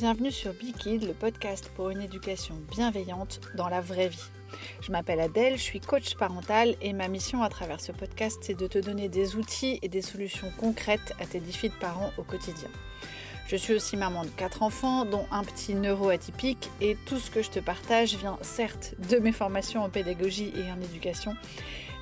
[0.00, 4.30] bienvenue sur Kid, le podcast pour une éducation bienveillante dans la vraie vie.
[4.80, 8.58] Je m'appelle Adèle, je suis coach parental et ma mission à travers ce podcast, c'est
[8.58, 12.22] de te donner des outils et des solutions concrètes à tes défis de parents au
[12.22, 12.70] quotidien.
[13.46, 17.42] Je suis aussi maman de quatre enfants, dont un petit neuroatypique, et tout ce que
[17.42, 21.36] je te partage vient certes de mes formations en pédagogie et en éducation,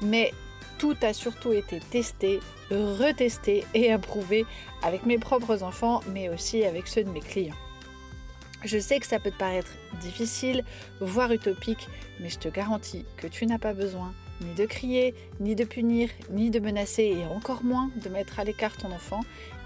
[0.02, 0.32] mais
[0.78, 2.38] tout a surtout été testé,
[2.70, 4.46] retesté et approuvé
[4.84, 7.56] avec mes propres enfants, mais aussi avec ceux de mes clients.
[8.64, 10.64] Je sais que ça peut te paraître difficile,
[11.00, 11.88] voire utopique,
[12.20, 16.10] mais je te garantis que tu n'as pas besoin ni de crier, ni de punir,
[16.30, 19.20] ni de menacer, et encore moins de mettre à l'écart ton enfant,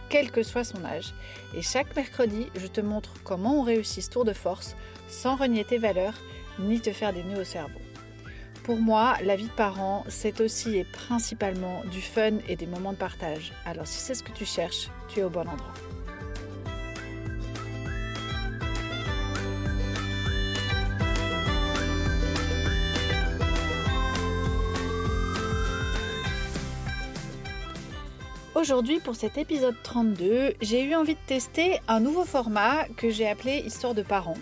[0.09, 1.15] quel que soit son âge.
[1.55, 4.77] Et chaque mercredi, je te montre comment on réussit ce tour de force
[5.09, 6.19] sans renier tes valeurs,
[6.59, 7.81] ni te faire des nœuds au cerveau.
[8.63, 12.93] Pour moi, la vie de parent, c'est aussi et principalement du fun et des moments
[12.93, 13.53] de partage.
[13.65, 15.75] Alors si c'est ce que tu cherches, tu es au bon endroit.
[28.63, 33.29] Aujourd'hui, pour cet épisode 32, j'ai eu envie de tester un nouveau format que j'ai
[33.29, 34.37] appelé Histoire de parents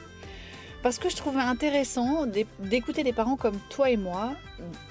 [0.83, 2.27] parce que je trouvais intéressant
[2.59, 4.35] d'écouter des parents comme toi et moi,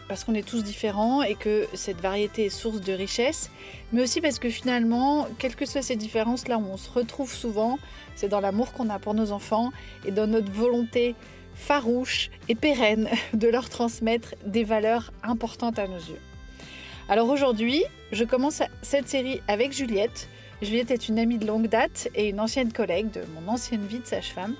[0.08, 3.52] parce qu'on est tous différents et que cette variété est source de richesse,
[3.91, 7.31] mais aussi parce que finalement, quelles que soient ces différences, là où on se retrouve
[7.31, 7.77] souvent,
[8.16, 9.71] c'est dans l'amour qu'on a pour nos enfants
[10.08, 11.14] et dans notre volonté
[11.53, 16.19] farouche et pérenne de leur transmettre des valeurs importantes à nos yeux.
[17.09, 20.29] Alors aujourd'hui, je commence cette série avec Juliette.
[20.61, 23.97] Juliette est une amie de longue date et une ancienne collègue de mon ancienne vie
[23.97, 24.53] de sage-femme.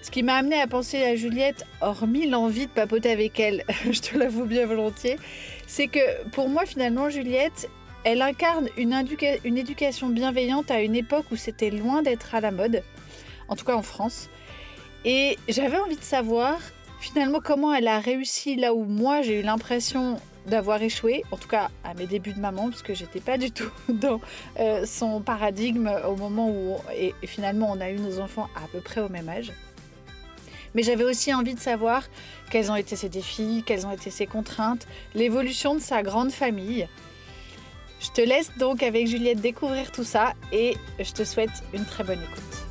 [0.00, 4.00] Ce qui m'a amené à penser à Juliette, hormis l'envie de papoter avec elle, je
[4.00, 5.18] te l'avoue bien volontiers,
[5.66, 7.68] c'est que pour moi finalement Juliette,
[8.04, 8.94] elle incarne une,
[9.44, 12.82] une éducation bienveillante à une époque où c'était loin d'être à la mode,
[13.48, 14.30] en tout cas en France.
[15.04, 16.58] Et j'avais envie de savoir
[16.98, 21.48] finalement comment elle a réussi là où moi j'ai eu l'impression d'avoir échoué, en tout
[21.48, 24.20] cas à mes débuts de maman, parce que j'étais pas du tout dans
[24.58, 28.80] euh, son paradigme au moment où et finalement on a eu nos enfants à peu
[28.80, 29.52] près au même âge.
[30.74, 32.02] Mais j'avais aussi envie de savoir
[32.50, 36.88] quels ont été ses défis, quelles ont été ses contraintes, l'évolution de sa grande famille.
[38.00, 42.04] Je te laisse donc avec Juliette découvrir tout ça et je te souhaite une très
[42.04, 42.63] bonne écoute.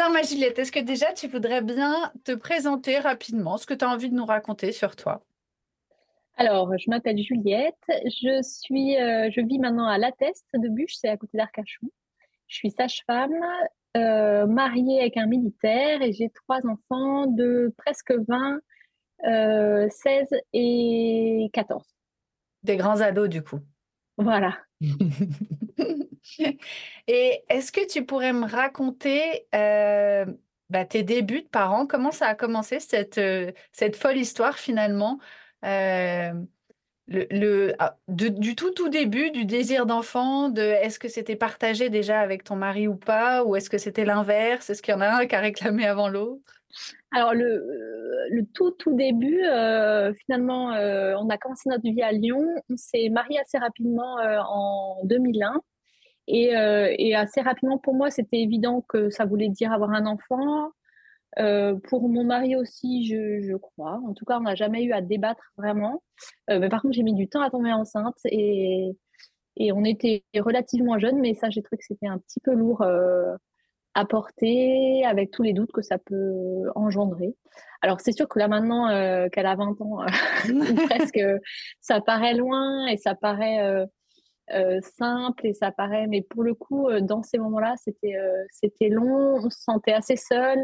[0.00, 3.84] Alors, ma Juliette, est-ce que déjà tu voudrais bien te présenter rapidement ce que tu
[3.84, 5.22] as envie de nous raconter sur toi?
[6.38, 7.84] Alors, je m'appelle Juliette.
[8.06, 11.86] Je, suis, euh, je vis maintenant à La Teste de Bûche, c'est à côté d'Arcachon.
[12.48, 13.34] Je suis sage-femme,
[13.98, 18.60] euh, mariée avec un militaire et j'ai trois enfants de presque 20,
[19.22, 21.84] 16 euh, et 14.
[22.62, 23.60] Des grands ados, du coup.
[24.16, 24.56] Voilà.
[27.06, 30.26] Et est-ce que tu pourrais me raconter euh,
[30.68, 31.86] bah, tes débuts de parents?
[31.86, 35.18] Comment ça a commencé cette, euh, cette folle histoire finalement?
[35.64, 36.32] Euh,
[37.08, 42.20] le, ah, du tout tout début, du désir d'enfant, de est-ce que c'était partagé déjà
[42.20, 44.70] avec ton mari ou pas, ou est-ce que c'était l'inverse?
[44.70, 46.62] Est-ce qu'il y en a un qui a réclamé avant l'autre?
[47.10, 47.66] Alors le,
[48.30, 49.42] le tout tout début,
[50.24, 52.46] finalement, on a commencé notre vie à Lyon.
[52.70, 55.60] On s'est marié assez rapidement en 2001.
[56.32, 60.70] Euh, et, assez rapidement, pour moi, c'était évident que ça voulait dire avoir un enfant.
[61.38, 64.00] Euh, pour mon mari aussi, je, crois.
[64.06, 66.02] En tout cas, on n'a jamais eu à débattre vraiment.
[66.50, 68.90] Euh, mais par contre, j'ai mis du temps à tomber enceinte et,
[69.56, 72.84] et on était relativement jeunes, mais ça, j'ai trouvé que c'était un petit peu lourd
[73.94, 77.34] à porter avec tous les doutes que ça peut engendrer.
[77.82, 78.88] Alors, c'est sûr que là, maintenant
[79.30, 80.04] qu'elle a 20 ans,
[80.90, 81.20] presque,
[81.80, 83.86] ça paraît loin et ça paraît
[84.52, 88.44] euh, simple et ça paraît, mais pour le coup, euh, dans ces moments-là, c'était euh,
[88.50, 90.58] c'était long, on se sentait assez seul.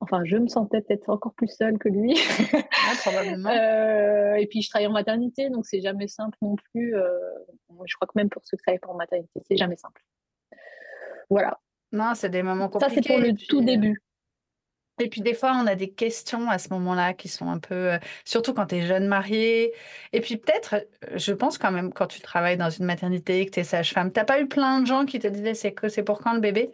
[0.00, 2.14] Enfin, je me sentais peut-être encore plus seule que lui.
[3.02, 3.50] probablement.
[3.50, 6.94] et puis, je travaille en maternité, donc c'est jamais simple non plus.
[7.84, 10.02] je crois que même pour ceux qui travaillent pas en maternité, c'est jamais simple.
[11.28, 11.60] Voilà.
[11.92, 12.94] Non, c'est des moments compliqués.
[12.94, 14.02] Ça, c'est pour le tout début.
[15.00, 17.92] Et puis des fois, on a des questions à ce moment-là qui sont un peu,
[17.92, 19.72] euh, surtout quand tu es jeune mariée.
[20.12, 23.50] Et puis peut-être, euh, je pense quand même, quand tu travailles dans une maternité, que
[23.50, 26.02] tu es sage-femme, tu pas eu plein de gens qui te disaient c'est que c'est
[26.02, 26.70] pour quand le bébé?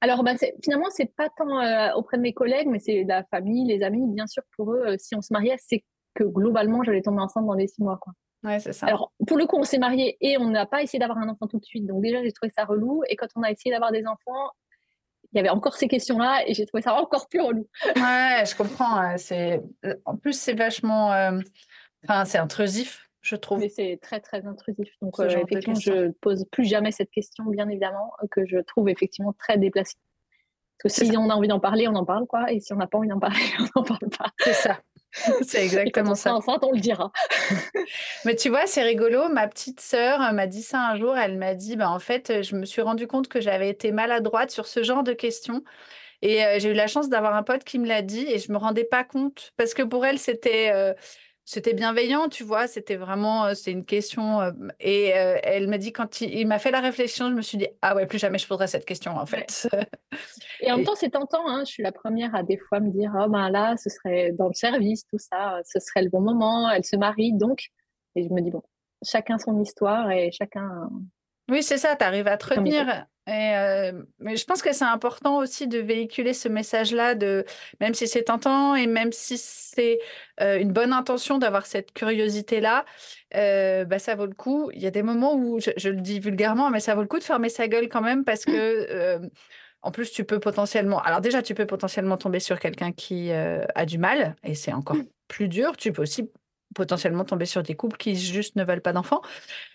[0.00, 0.32] Alors bah,
[0.62, 4.06] finalement, c'est pas tant euh, auprès de mes collègues, mais c'est la famille, les amis.
[4.06, 7.54] Bien sûr, pour eux, si on se mariait, c'est que globalement, j'allais tomber enceinte dans
[7.54, 7.98] les six mois.
[7.98, 8.12] Quoi.
[8.42, 8.86] Ouais, c'est ça.
[8.86, 11.46] Alors, pour le coup, on s'est mariés et on n'a pas essayé d'avoir un enfant
[11.46, 11.86] tout de suite.
[11.86, 13.02] Donc, déjà, j'ai trouvé ça relou.
[13.08, 14.50] Et quand on a essayé d'avoir des enfants,
[15.32, 17.68] il y avait encore ces questions-là et j'ai trouvé ça encore plus relou.
[17.96, 19.16] Ouais, je comprends.
[19.16, 19.60] C'est...
[20.04, 21.12] En plus, c'est vachement.
[21.12, 21.38] euh,
[22.04, 23.58] Enfin, c'est intrusif, je trouve.
[23.58, 24.88] Mais c'est très, très intrusif.
[25.02, 28.88] Donc, euh, effectivement, je ne pose plus jamais cette question, bien évidemment, que je trouve
[28.88, 29.96] effectivement très déplacée.
[30.82, 32.50] Parce que si on a envie d'en parler, on en parle, quoi.
[32.50, 34.30] Et si on n'a pas envie d'en parler, on n'en parle pas.
[34.38, 34.80] C'est ça.
[35.46, 36.34] C'est exactement ça.
[36.34, 37.12] enceinte, on le dira.
[38.24, 39.28] Mais tu vois, c'est rigolo.
[39.28, 41.16] Ma petite sœur m'a dit ça un jour.
[41.16, 44.50] Elle m'a dit, bah, en fait, je me suis rendu compte que j'avais été maladroite
[44.50, 45.62] sur ce genre de questions.
[46.22, 48.52] Et euh, j'ai eu la chance d'avoir un pote qui me l'a dit et je
[48.52, 50.92] me rendais pas compte parce que pour elle, c'était euh,
[51.44, 52.66] c'était bienveillant, tu vois.
[52.66, 54.40] C'était vraiment, euh, c'est une question.
[54.40, 57.42] euh, et euh, elle m'a dit quand il, il m'a fait la réflexion, je me
[57.42, 59.26] suis dit, ah ouais, plus jamais je poserai cette question en Ouais.
[59.26, 59.68] fait.
[60.60, 61.48] Et en même Et- temps, c'est tentant.
[61.48, 61.64] Hein.
[61.66, 64.48] Je suis la première à des fois me dire, oh ben là, ce serait dans
[64.48, 66.70] le service, tout ça, ce serait le bon moment.
[66.70, 67.66] Elle se marie, donc.
[68.16, 68.62] Et je me dis, bon,
[69.04, 70.88] chacun son histoire et chacun.
[71.50, 73.06] Oui, c'est ça, tu arrives à te retenir.
[73.26, 77.44] Et, euh, mais je pense que c'est important aussi de véhiculer ce message-là, de
[77.80, 79.98] même si c'est tentant et même si c'est
[80.40, 82.84] euh, une bonne intention d'avoir cette curiosité-là,
[83.36, 84.70] euh, bah, ça vaut le coup.
[84.74, 87.06] Il y a des moments où, je, je le dis vulgairement, mais ça vaut le
[87.08, 89.18] coup de fermer sa gueule quand même parce que, euh,
[89.82, 91.00] en plus, tu peux potentiellement.
[91.00, 94.98] Alors, déjà, tu peux potentiellement tomber sur quelqu'un qui a du mal et c'est encore
[95.28, 95.76] plus dur.
[95.76, 96.30] Tu peux aussi
[96.74, 99.22] potentiellement tomber sur des couples qui juste ne veulent pas d'enfants.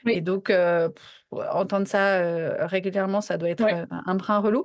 [0.05, 0.13] Oui.
[0.13, 0.89] Et donc, euh,
[1.31, 3.73] entendre ça euh, régulièrement, ça doit être Ouais.
[3.73, 4.63] euh, un brin relou.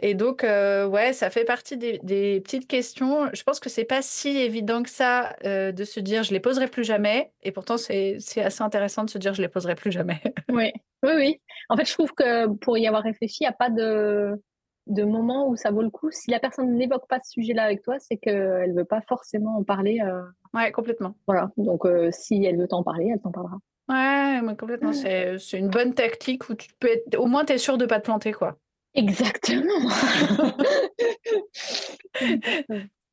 [0.00, 3.28] Et donc, ouais, ça fait partie des, des petites questions.
[3.32, 6.66] Je pense que c'est pas si évident que ça de se dire je les poserai
[6.66, 7.30] plus jamais.
[7.42, 10.20] Et pourtant, c'est c'est assez intéressant de se dire je les poserai plus jamais.
[10.50, 10.72] Oui,
[11.04, 11.40] oui, oui.
[11.68, 14.42] En fait, je trouve que pour y avoir réfléchi, il n'y a pas de,
[14.86, 16.10] de moment où ça vaut le coup.
[16.10, 19.56] Si la personne n'évoque pas ce sujet-là avec toi, c'est qu'elle ne veut pas forcément
[19.56, 20.00] en parler.
[20.04, 20.22] euh,
[20.54, 21.14] ouais, complètement.
[21.26, 21.50] voilà.
[21.56, 23.58] Donc, euh, si elle veut t'en parler, elle t'en parlera.
[23.88, 24.92] Ouais, mais complètement.
[24.92, 27.16] C'est c'est une bonne tactique où tu peux être.
[27.18, 28.56] Au moins, tu es sûr de pas te planter, quoi.
[28.94, 29.72] Exactement.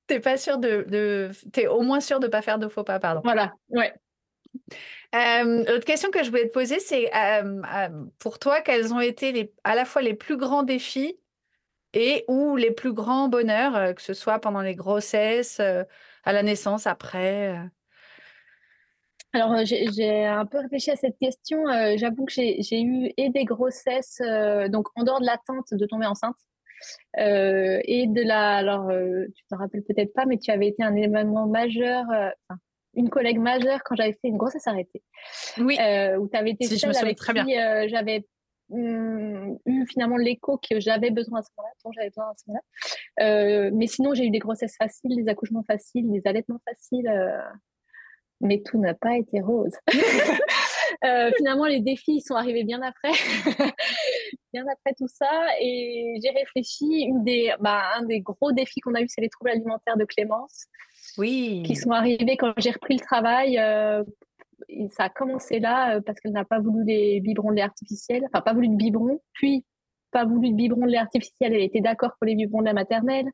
[0.07, 1.30] T'es pas sûr de, de...
[1.54, 3.21] T'es au moins sûr de pas faire de faux pas, pardon.
[3.24, 3.54] voilà.
[3.69, 3.94] Ouais.
[5.16, 9.00] Euh, L'autre question que je voulais te poser, c'est euh, euh, pour toi, quels ont
[9.00, 11.18] été les, à la fois les plus grands défis
[11.94, 15.83] et ou les plus grands bonheurs, euh, que ce soit pendant les grossesses, euh,
[16.24, 17.63] à la naissance, après euh.
[19.31, 21.68] Alors, j'ai un peu réfléchi à cette question.
[21.69, 25.86] Euh, J'avoue que j'ai eu et des grossesses, euh, donc en dehors de l'attente de
[25.86, 26.36] tomber enceinte,
[27.19, 28.56] euh, et de la.
[28.56, 32.59] Alors, tu te rappelles peut-être pas, mais tu avais été un événement majeur, enfin,
[32.95, 35.03] une collègue majeure quand j'avais fait une grossesse arrêtée,
[35.59, 35.77] Oui,
[36.18, 37.53] où tu avais été Si, je me seule avec très qui
[37.89, 38.25] j'avais
[38.71, 43.25] eu finalement l'écho que j'avais besoin à ce moment-là, dont j'avais besoin à ce moment-là.
[43.25, 47.07] Euh, mais sinon, j'ai eu des grossesses faciles, des accouchements faciles, des allaitements faciles.
[47.07, 47.42] euh,
[48.42, 49.74] mais tout n'a pas été rose.
[51.06, 53.12] Euh, finalement, les défis ils sont arrivés bien après,
[54.54, 55.30] bien après tout ça,
[55.62, 57.04] et j'ai réfléchi.
[57.07, 60.04] Une des, bah, un des gros défis qu'on a eu, c'est les troubles alimentaires de
[60.04, 60.66] Clémence,
[61.18, 61.63] oui.
[61.66, 63.57] qui sont arrivés quand j'ai repris le travail.
[63.60, 64.04] euh,
[64.89, 68.24] ça a commencé là euh, parce qu'elle n'a pas voulu les biberons de lait artificiel,
[68.25, 69.66] enfin pas voulu de biberon, puis
[70.12, 71.54] pas voulu de biberon de lait artificiel.
[71.54, 73.27] Elle était d'accord pour les biberons de la maternelle.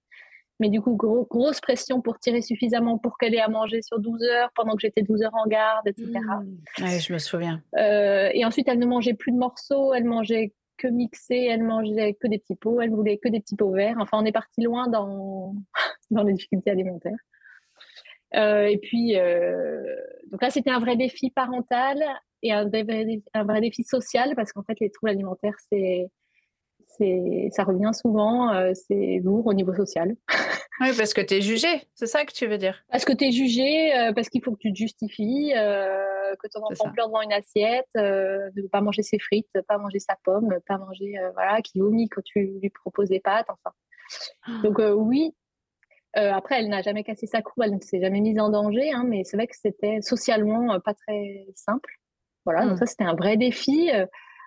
[0.61, 3.99] Mais du coup, gros- grosse pression pour tirer suffisamment pour qu'elle ait à manger sur
[3.99, 6.11] 12 heures pendant que j'étais 12 heures en garde, etc.
[6.13, 6.83] Mmh.
[6.83, 7.61] Ouais, je me souviens.
[7.77, 12.13] Euh, et ensuite, elle ne mangeait plus de morceaux, elle mangeait que mixé, elle mangeait
[12.13, 13.97] que des petits pots, elle voulait que des petits pots verts.
[13.99, 15.55] Enfin, on est parti loin dans,
[16.09, 17.17] dans les difficultés alimentaires.
[18.33, 19.83] Euh, et puis, euh,
[20.31, 22.03] donc là, c'était un vrai défi parental
[22.41, 26.07] et un vrai, vrai- un vrai défi social parce qu'en fait, les troubles alimentaires, c'est,
[27.51, 30.15] ça revient souvent, euh, c'est lourd au niveau social.
[30.81, 32.83] Oui, parce que tu es jugé, c'est ça que tu veux dire?
[32.91, 36.49] Parce que tu es jugé, euh, parce qu'il faut que tu te justifies, euh, que
[36.49, 40.17] ton enfant pleure devant une assiette, de ne pas manger ses frites, pas manger sa
[40.25, 43.71] pomme, pas manger, voilà, qui vomit quand tu lui proposes des pâtes, enfin.
[44.63, 45.33] Donc euh, oui,
[46.17, 48.91] Euh, après, elle n'a jamais cassé sa croûte, elle ne s'est jamais mise en danger,
[48.91, 51.89] hein, mais c'est vrai que c'était socialement euh, pas très simple.
[52.45, 53.89] Voilà, donc ça, c'était un vrai défi.
[53.93, 54.05] Euh,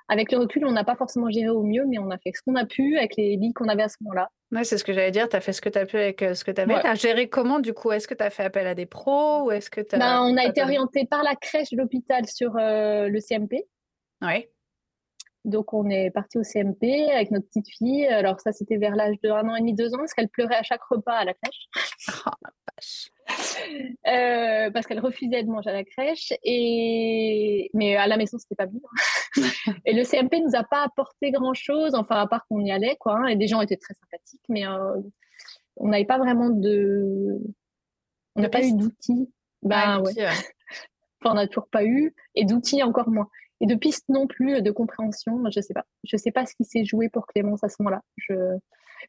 [0.08, 2.40] avec le recul, on n'a pas forcément géré au mieux, mais on a fait ce
[2.42, 4.30] qu'on a pu avec les billes qu'on avait à ce moment-là.
[4.52, 5.28] Ouais, c'est ce que j'allais dire.
[5.28, 6.74] Tu as fait ce que tu as pu avec euh, ce que tu avais.
[6.74, 6.80] Ouais.
[6.80, 7.92] Tu as géré comment, du coup?
[7.92, 10.36] Est-ce que tu as fait appel à des pros ou est-ce que tu Ben, on
[10.38, 13.66] a été orienté par la crèche de l'hôpital sur euh, le CMP.
[14.22, 14.46] Oui.
[15.48, 18.06] Donc, on est parti au CMP avec notre petite fille.
[18.06, 20.56] Alors, ça, c'était vers l'âge de un an et demi, deux ans, parce qu'elle pleurait
[20.56, 21.68] à chaque repas à la crèche.
[22.26, 23.10] Oh, la vache.
[24.06, 26.32] Euh, parce qu'elle refusait de manger à la crèche.
[26.42, 27.70] Et...
[27.74, 28.80] Mais à la maison, c'était pas bien.
[29.84, 33.16] et le CMP nous a pas apporté grand-chose, enfin, à part qu'on y allait, quoi.
[33.16, 35.00] hein, et des gens étaient très sympathiques, mais euh,
[35.76, 37.38] on n'avait pas vraiment de.
[38.36, 39.30] On n'a pas eu d'outils.
[39.70, 40.12] Ah, ouais.
[40.12, 40.28] petit, ouais.
[41.20, 43.28] Enfin, on n'a toujours pas eu, et d'outils encore moins.
[43.60, 45.84] Et de pistes non plus, de compréhension, je sais pas.
[46.04, 48.02] Je sais pas ce qui s'est joué pour Clémence à ce moment-là.
[48.16, 48.34] Je...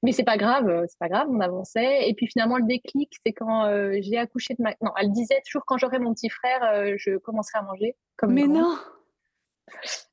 [0.03, 2.09] Mais c'est pas grave, c'est pas grave, on avançait.
[2.09, 4.71] Et puis finalement, le déclic, c'est quand euh, j'ai accouché de ma.
[4.81, 7.95] Non, elle disait toujours quand j'aurai mon petit frère, euh, je commencerai à manger.
[8.17, 8.75] Comme Mais non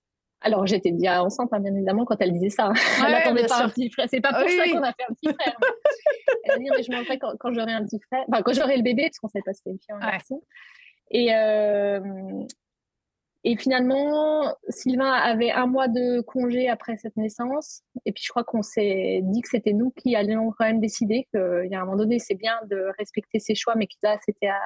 [0.46, 2.72] alors, j'étais déjà enceinte, hein, bien évidemment, quand elle disait ça.
[3.04, 4.06] elle n'attendait pas un petit frère.
[4.08, 5.56] C'est pas pour ça qu'on a fait un petit frère.
[6.44, 8.24] elle a dit, mais je mangerai quand, quand j'aurai un petit frère.
[8.28, 9.96] Enfin, quand j'aurai le bébé, parce qu'on ne savait pas si c'était une fille ou
[9.96, 10.42] un garçon.
[11.10, 12.00] Et, euh,
[13.48, 17.82] et finalement, Sylvain avait un mois de congé après cette naissance.
[18.04, 21.28] Et puis, je crois qu'on s'est dit que c'était nous qui allions quand même décider
[21.30, 24.18] qu'il y a un moment donné, c'est bien de respecter ses choix, mais que là,
[24.26, 24.60] c'était à.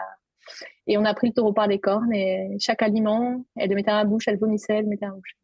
[0.87, 2.11] Et on a pris le taureau par les cornes.
[2.15, 5.09] Et chaque aliment, elle le mettait à la bouche, elle vomissait, elle le mettait à
[5.09, 5.37] la bouche.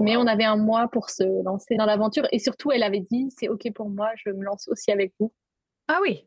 [0.00, 2.26] Mais on avait un mois pour se lancer dans l'aventure.
[2.32, 5.32] Et surtout, elle avait dit c'est OK pour moi, je me lance aussi avec vous.
[5.86, 6.26] Ah oui.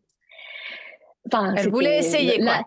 [1.25, 2.63] Enfin, elle voulait essayer, quoi.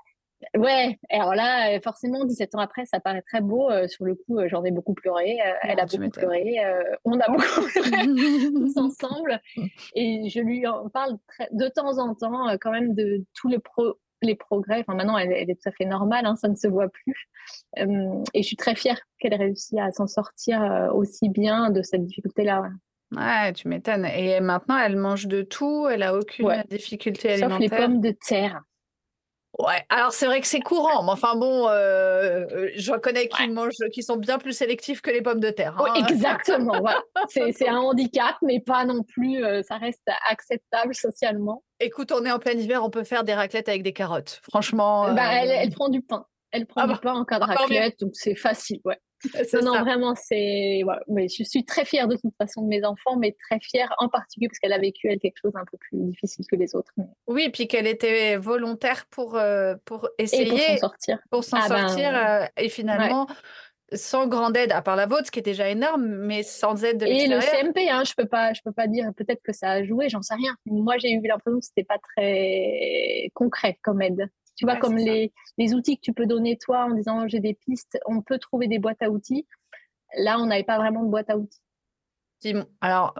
[0.56, 3.70] Ouais, alors là, forcément, 17 ans après, ça paraît très beau.
[3.70, 5.38] Euh, sur le coup, euh, j'en ai beaucoup pleuré.
[5.40, 6.56] Euh, elle a beaucoup pleuré.
[7.04, 7.90] on a beaucoup pleuré
[8.54, 9.40] tous ensemble.
[9.94, 11.18] Et je lui en parle
[11.52, 14.80] de temps en temps, quand même, de tous les, pro les progrès.
[14.80, 17.28] Enfin, maintenant, elle, est tout à fait normale, hein, ça ne se voit plus.
[17.76, 22.04] et je suis très fière qu'elle ait réussi à s'en sortir aussi bien de cette
[22.04, 22.70] difficulté-là.
[23.14, 23.52] Ouais.
[23.52, 24.06] tu m'étonnes.
[24.06, 27.58] Et maintenant, elle mange de tout, elle a aucune difficulté alimentaire.
[27.58, 28.62] Sauf les pommes de terre.
[29.60, 33.52] Ouais, alors c'est vrai que c'est courant, mais enfin bon, euh, euh, je reconnais qu'ils
[33.52, 35.80] mangent, qui sont bien plus sélectifs que les pommes de terre.
[35.80, 35.94] Hein.
[36.08, 36.82] exactement,
[37.28, 41.62] c'est un handicap, mais pas non plus, euh, ça reste acceptable socialement.
[41.78, 44.40] Écoute, on est en plein hiver, on peut faire des raclettes avec des carottes.
[44.42, 45.14] Franchement.
[45.14, 46.26] Bah, elle, prend du pain.
[46.50, 48.98] Elle prend ah du pain en cas de raclette, donc c'est facile, ouais.
[49.62, 50.82] Non, vraiment, c'est.
[51.08, 54.08] mais je suis très fière de toute façon de mes enfants, mais très fière en
[54.08, 56.92] particulier parce qu'elle a vécu elle quelque chose un peu plus difficile que les autres.
[57.26, 60.50] Oui, et puis qu'elle était volontaire pour, euh, pour essayer.
[60.50, 61.18] pour s'en sortir.
[61.30, 62.16] Pour s'en ah ben, sortir.
[62.16, 63.26] Euh, et finalement.
[63.92, 66.98] Sans grande aide, à part la vôtre, ce qui est déjà énorme, mais sans aide
[66.98, 67.06] de.
[67.06, 69.10] Et le CMP, hein, je peux pas, je peux pas dire.
[69.14, 70.56] Peut-être que ça a joué, j'en sais rien.
[70.64, 74.28] Moi, j'ai eu l'impression que c'était pas très concret comme aide.
[74.56, 77.54] Tu vois, comme les, les, outils que tu peux donner toi en disant j'ai des
[77.54, 79.46] pistes, on peut trouver des boîtes à outils.
[80.16, 81.63] Là, on n'avait pas vraiment de boîte à outils.
[82.80, 83.14] Alors,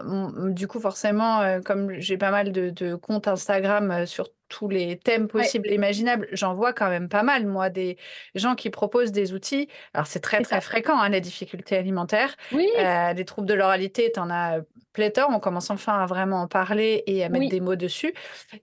[0.49, 4.97] du coup, forcément, euh, comme j'ai pas mal de, comptes Instagram euh, sur tous les
[4.99, 7.97] thèmes possibles et imaginables, j'en vois quand même pas mal, moi, des
[8.35, 9.67] gens qui proposent des outils.
[9.95, 12.35] Alors, c'est très, très fréquent, hein, les difficultés alimentaires.
[12.51, 12.67] Oui.
[12.77, 14.59] Euh, troubles de l'oralité, tu en as
[14.93, 15.29] pléthore.
[15.31, 18.13] On commence enfin à vraiment en parler et à mettre des mots dessus.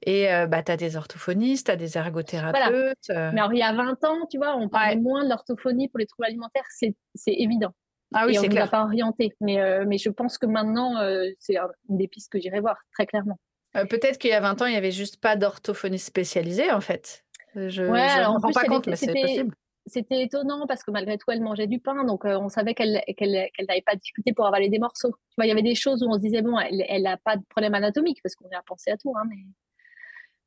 [0.07, 3.09] Et bah, tu as des orthophonistes, tu as des ergothérapeutes.
[3.09, 5.99] Mais alors, il y a 20 ans, tu vois, on parlait moins de l'orthophonie pour
[5.99, 6.95] les troubles alimentaires, c'est
[7.27, 7.75] évident.
[8.15, 8.63] Ah oui, clair.
[8.63, 9.35] On ne pas orienté.
[9.41, 11.57] Mais, euh, mais je pense que maintenant, euh, c'est
[11.89, 13.39] une des pistes que j'irai voir, très clairement.
[13.77, 16.81] Euh, peut-être qu'il y a 20 ans, il n'y avait juste pas d'orthophonie spécialisée, en
[16.81, 17.25] fait.
[17.55, 19.55] Je ne me rends pas compte, mais c'est possible.
[19.87, 23.83] C'était étonnant parce que malgré tout, elle mangeait du pain, donc on savait qu'elle n'avait
[23.85, 25.11] pas discuté pour avaler des morceaux.
[25.11, 27.37] Tu vois, il y avait des choses où on se disait, bon, elle n'a pas
[27.37, 29.39] de problème anatomique, parce qu'on a pensé à tout, hein, mais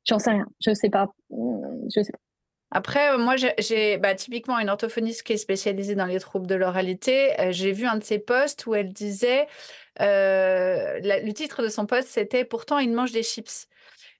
[0.04, 0.46] j'en sais rien.
[0.64, 1.12] Je ne sais pas.
[1.30, 2.18] Je sais pas.
[2.76, 6.54] Après, euh, moi, j'ai bah, typiquement une orthophoniste qui est spécialisée dans les troubles de
[6.54, 7.32] l'oralité.
[7.40, 9.46] Euh, j'ai vu un de ses posts où elle disait,
[10.02, 13.66] euh, le titre de son post, c'était Pourtant, il mange des chips.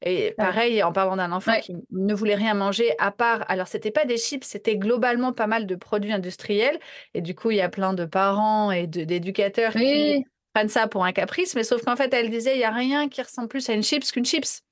[0.00, 3.90] Et pareil, en parlant d'un enfant qui ne voulait rien manger à part, alors c'était
[3.90, 6.78] pas des chips, c'était globalement pas mal de produits industriels.
[7.12, 11.04] Et du coup, il y a plein de parents et d'éducateurs qui prennent ça pour
[11.04, 11.54] un caprice.
[11.56, 13.82] Mais sauf qu'en fait, elle disait, il y a rien qui ressemble plus à une
[13.82, 14.62] chips qu'une chips.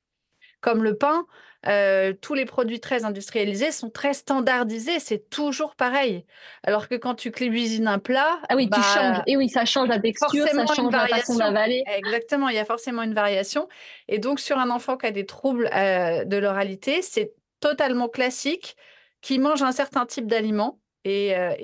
[0.62, 1.26] Comme le pain,
[1.66, 6.24] euh, tous les produits très industrialisés sont très standardisés, c'est toujours pareil.
[6.62, 9.22] Alors que quand tu cuisines un plat, ah oui, tu bah, changes.
[9.26, 11.82] Et oui, ça change la texture, ça change la façon d'avaler.
[11.96, 13.68] Exactement, il y a forcément une variation.
[14.08, 18.76] Et donc sur un enfant qui a des troubles euh, de l'oralité, c'est totalement classique
[19.22, 21.54] qui mange un certain type d'aliment et, euh,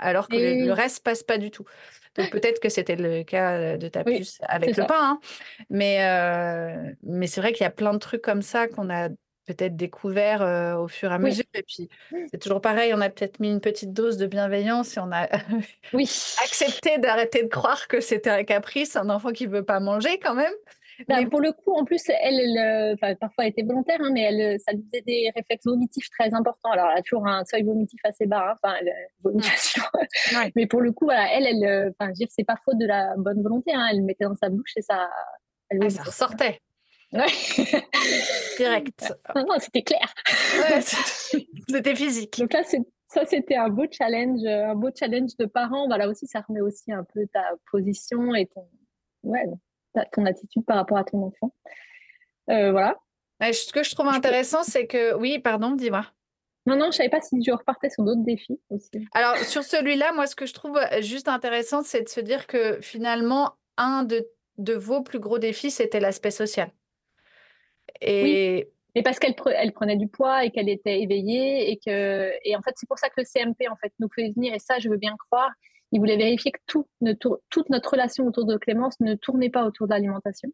[0.00, 1.64] alors que le, reste passe pas du tout.
[2.16, 5.20] Donc peut-être que c'était le cas de ta puce avec le pain, hein.
[5.70, 5.98] mais,
[7.02, 9.08] mais c'est vrai qu'il y a plein de trucs comme ça qu'on a
[9.46, 11.44] peut-être découvert au fur et à mesure.
[11.54, 11.88] Et puis,
[12.30, 15.28] c'est toujours pareil, on a peut-être mis une petite dose de bienveillance et on a
[15.92, 16.08] oui.
[16.44, 20.34] accepté d'arrêter de croire que c'était un caprice, un enfant qui veut pas manger quand
[20.34, 20.52] même.
[21.08, 24.60] Bah, mais pour le coup, en plus, elle, parfois elle était volontaire, hein, mais elle,
[24.60, 26.70] ça lui faisait des réflexes vomitifs très importants.
[26.70, 28.74] Alors, elle a toujours un seuil vomitif assez bas, hein,
[29.22, 29.82] vomitation.
[30.54, 33.42] mais pour le coup, voilà, elle, elle, enfin, je c'est pas faute de la bonne
[33.42, 33.72] volonté.
[33.74, 35.08] Hein, elle le mettait dans sa bouche et ça,
[35.82, 36.60] ah, ça ressortait.
[38.58, 39.14] Direct.
[39.34, 40.14] Non, c'était clair.
[41.68, 42.38] c'était physique.
[42.38, 42.62] Donc là,
[43.08, 45.86] ça, c'était un beau challenge, un beau challenge de parents.
[45.86, 48.68] Voilà aussi, ça remet aussi un peu ta position et ton,
[49.22, 49.44] ouais,
[50.12, 51.54] ton attitude par rapport à ton enfant.
[52.50, 52.96] Euh, voilà.
[53.40, 56.06] Ce que je trouve intéressant, c'est que, oui, pardon, dis-moi.
[56.66, 59.06] Non, non, je savais pas si je repartais sur d'autres défis aussi.
[59.12, 62.80] Alors, sur celui-là, moi, ce que je trouve juste intéressant, c'est de se dire que
[62.80, 66.70] finalement, un de, de vos plus gros défis, c'était l'aspect social.
[68.00, 68.68] Et...
[68.94, 72.62] Mais parce qu'elle elle prenait du poids et qu'elle était éveillée et que et en
[72.62, 74.88] fait c'est pour ça que le CMP en fait nous fait venir et ça je
[74.88, 75.50] veux bien croire
[75.90, 79.64] il voulait vérifier que tout ne toute notre relation autour de Clémence ne tournait pas
[79.64, 80.50] autour de l'alimentation.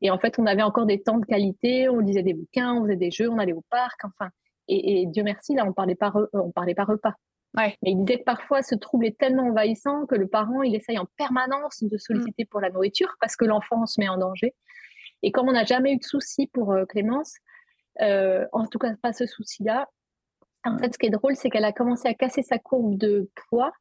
[0.00, 2.82] Et en fait on avait encore des temps de qualité on lisait des bouquins on
[2.82, 4.30] faisait des jeux on allait au parc enfin
[4.68, 7.14] et, Dieu merci là on parlait pas on parlait pas repas.
[7.54, 10.98] Mais il disait que parfois ce trouble est tellement envahissant que le parent il essaye
[10.98, 14.54] en permanence de solliciter pour la nourriture parce que l'enfant se met en danger
[15.22, 17.34] et comme on n'a jamais eu de souci pour euh, Clémence,
[18.00, 19.88] euh, en tout cas pas ce souci-là,
[20.64, 23.30] en fait, ce qui est drôle, c'est qu'elle a commencé à casser sa courbe de
[23.48, 23.72] poids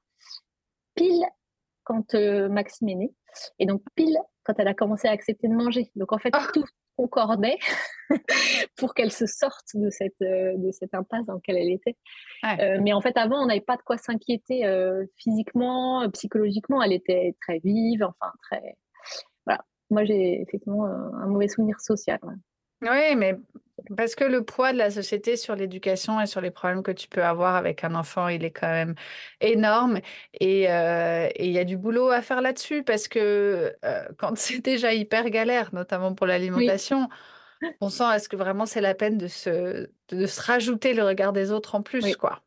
[0.95, 1.23] pile
[1.83, 3.13] quand euh, Maxime est né.
[3.59, 5.91] Et donc, pile quand elle a commencé à accepter de manger.
[5.95, 6.47] Donc, en fait, ah.
[6.53, 6.65] tout
[6.97, 7.57] concordait
[8.77, 11.97] pour qu'elle se sorte de cette, de cette impasse dans laquelle elle était.
[12.81, 14.63] mais en fait, avant, on n'avait pas de quoi s'inquiéter
[15.17, 16.81] physiquement, psychologiquement.
[16.81, 18.75] Elle était très vive, enfin, très
[19.91, 22.19] moi, j'ai effectivement un, mauvais souvenir social.
[22.81, 23.35] Oui, mais
[23.95, 27.07] parce que le poids de la société sur l'éducation et sur les problèmes que tu
[27.07, 28.95] peux avoir avec un enfant, il est quand même
[29.39, 29.99] énorme.
[30.39, 34.59] Et euh, il y a du boulot à faire là-dessus parce que euh, quand c'est
[34.59, 37.07] déjà hyper galère, notamment pour l'alimentation,
[37.81, 41.33] on sent est-ce que vraiment c'est la peine de se, de, se rajouter le regard
[41.33, 42.41] des autres en plus, quoi?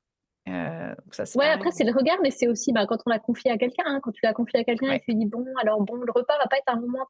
[0.48, 3.50] Euh, ça, ouais, après, c'est le regard, mais c'est aussi bah, quand on l'a confié
[3.50, 3.84] à quelqu'un.
[3.86, 6.12] Hein, quand tu l'as confié à quelqu'un et tu lui dis Bon, alors, bon, le
[6.12, 7.06] repas va pas être un moment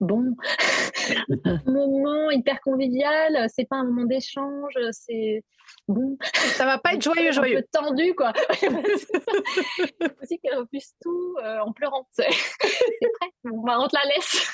[0.00, 0.36] bon,
[1.44, 5.42] un moment hyper convivial, c'est pas un moment d'échange, c'est
[5.86, 6.16] bon.
[6.34, 7.58] Ça va pas être joyeux, joyeux.
[7.58, 8.32] Un peu tendu, quoi.
[8.60, 12.06] c'est aussi qu'elle refuse tout euh, en pleurant.
[12.12, 14.50] C'est prêt, on, va, on te la laisse.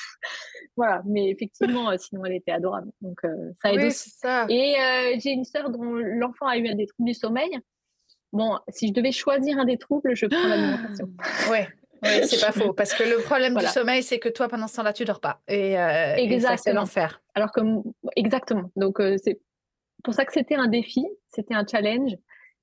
[0.77, 2.91] voilà, mais effectivement, euh, sinon elle était adorable.
[3.01, 4.11] Donc euh, ça aide aussi.
[4.11, 4.47] Ça.
[4.49, 4.77] Et
[5.23, 7.59] j'ai une sœur dont l'enfant a eu des troubles du sommeil.
[8.33, 11.09] Bon, si je devais choisir un des troubles, je prends l'alimentation.
[11.51, 11.69] ouais,
[12.05, 12.73] oui, c'est pas faux.
[12.73, 15.41] Parce que le problème du sommeil, c'est que toi, pendant ce temps-là, tu dors pas.
[15.49, 16.81] Et, euh, exactement.
[16.81, 17.23] l'enfer.
[17.35, 17.61] Alors que,
[18.17, 18.71] exactement.
[18.77, 19.41] Donc, euh, c'est
[20.03, 22.13] pour ça que c'était un défi, c'était un challenge,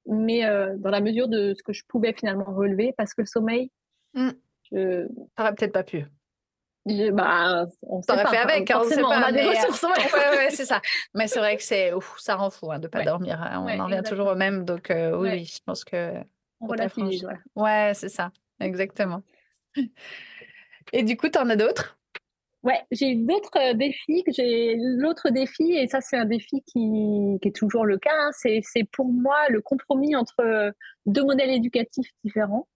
[0.06, 3.28] mais euh, dans la mesure de ce que je pouvais finalement relever, parce que le
[3.28, 3.72] sommeil,
[4.14, 4.30] mmh.
[4.72, 5.08] je...
[5.38, 6.06] n'aurais peut-être pas pu.
[6.88, 9.84] Je, bah, on fait avec, hein, on, sait pas, on a des ressources.
[9.84, 10.82] ouais, ouais, c'est ça.
[11.14, 13.40] Mais c'est vrai que c'est, ça rend fou hein, de pas dormir.
[13.40, 13.64] Hein.
[13.68, 16.14] On en revient toujours au même, donc oui, oui, je pense que.
[16.60, 19.24] On relativise, Ouais, c'est ça, exactement.
[20.94, 21.98] Et du coup, tu en as d'autres?
[22.64, 24.24] Ouais, j'ai d'autres euh, défis.
[24.28, 28.12] J'ai l'autre défi, et ça c'est un défi qui, est toujours le cas.
[28.14, 30.74] Hein, c'est pour moi le compromis entre
[31.08, 32.68] deux modèles éducatifs différents,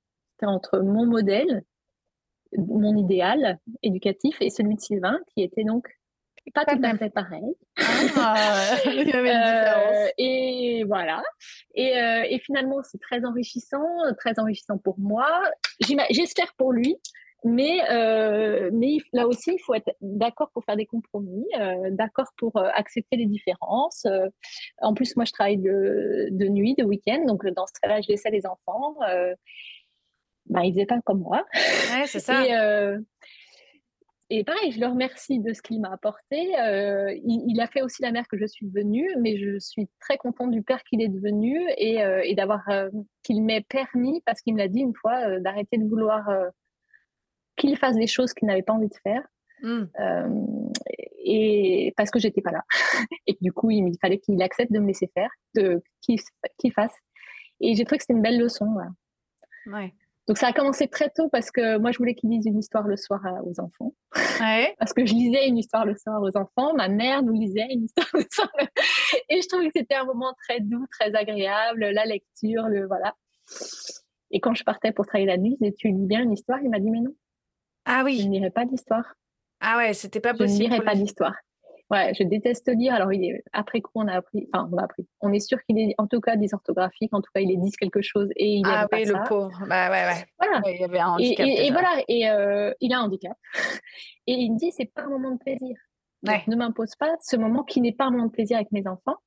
[0.41, 1.63] entre mon modèle,
[2.57, 5.87] mon idéal éducatif, et celui de Sylvain, qui était donc
[6.53, 7.55] pas tout à fait pareil.
[8.17, 9.95] Ah, il y avait une différence.
[9.95, 11.23] Euh, et voilà.
[11.73, 13.85] Et, euh, et finalement, c'est très enrichissant,
[14.17, 15.27] très enrichissant pour moi.
[16.09, 16.95] J'espère pour lui.
[17.43, 21.45] Mais, euh, mais là aussi, il faut être d'accord pour faire des compromis,
[21.91, 24.07] d'accord pour accepter les différences.
[24.81, 28.07] en plus, moi, je travaille de, de nuit, de week-end, donc dans ce cas-là, je
[28.07, 28.95] laissais les enfants.
[30.47, 31.45] Ben, ils faisaient pas comme moi.
[31.53, 32.45] Ouais, c'est ça.
[32.45, 32.97] Et,
[34.31, 36.59] et pareil, je le remercie de ce qu'il m'a apporté.
[36.59, 40.17] Euh, il, a fait aussi la mère que je suis devenue, mais je suis très
[40.17, 42.89] contente du père qu'il est devenu et, euh, d'avoir euh,
[43.21, 46.27] qu'il m'ait permis, parce qu'il me l'a dit une fois, d'arrêter de vouloir
[47.55, 49.21] qu'il fasse des choses qu'il n'avait pas envie de faire.
[49.61, 49.85] Mmh.
[51.23, 52.63] et parce que j'étais pas là.
[53.27, 56.95] et du coup, il, fallait qu'il accepte de me laisser faire, de qu'il fasse.
[57.61, 58.67] Et j'ai trouvé que c'était une belle leçon.
[59.67, 59.93] Ouais.
[60.27, 62.87] Donc ça a commencé très tôt parce que moi je voulais qu'ils lisent une histoire
[62.87, 63.93] le soir aux enfants.
[64.79, 67.85] parce que je lisais une histoire le soir aux enfants, ma mère nous lisait une
[67.85, 68.49] histoire le soir.
[69.29, 73.13] Et je trouvais que c'était un moment très doux, très agréable, la lecture, le voilà.
[74.31, 76.59] Et quand je partais pour travailler la nuit, je disais, tu lis bien une histoire?
[76.63, 77.13] Il m'a dit mais non.
[77.85, 78.19] Ah oui.
[78.21, 79.13] Je n'irai pas d'histoire.
[79.61, 80.63] Ah ouais, c'était pas possible.
[80.63, 81.35] Je ne lirai pas d'histoire.
[81.91, 82.95] Ouais, je déteste lire.
[82.95, 85.07] Alors, il est, après coup, on a appris, enfin, on a appris.
[85.21, 87.13] On est sûr qu'il est, en tout cas, dysorthographique.
[87.13, 89.55] En tout cas, il est dit quelque chose et il Ah oui, le pauvre.
[89.67, 90.25] Bah ouais, ouais.
[90.39, 90.61] Voilà.
[90.65, 91.45] il y avait un handicap.
[91.47, 93.37] Et, voilà, et euh, il a un handicap.
[94.27, 95.77] Et il me dit, c'est pas un moment de plaisir.
[96.23, 99.17] ne m'impose pas ce moment qui n'est pas un moment de plaisir avec mes enfants.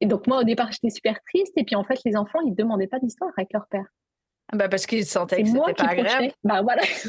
[0.00, 1.52] Et donc, moi, au départ, j'étais super triste.
[1.56, 3.86] Et puis, en fait, les enfants, ils ne demandaient pas d'histoire avec leur père.
[4.54, 6.32] Bah parce qu'ils sentaient que c'était pas agréable.
[6.42, 6.82] Bah voilà.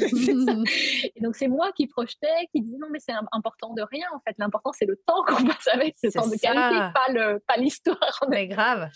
[1.14, 4.20] et donc c'est moi qui projetais, qui disais non mais c'est important de rien en
[4.20, 4.34] fait.
[4.38, 8.20] L'important c'est le temps qu'on passe avec, ce temps de qualité, pas le pas l'histoire.
[8.28, 8.90] Mais grave.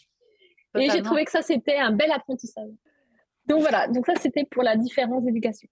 [0.78, 2.70] Et j'ai trouvé que ça c'était un bel apprentissage.
[3.46, 3.88] Donc voilà.
[3.88, 5.68] Donc ça c'était pour la différence d'éducation.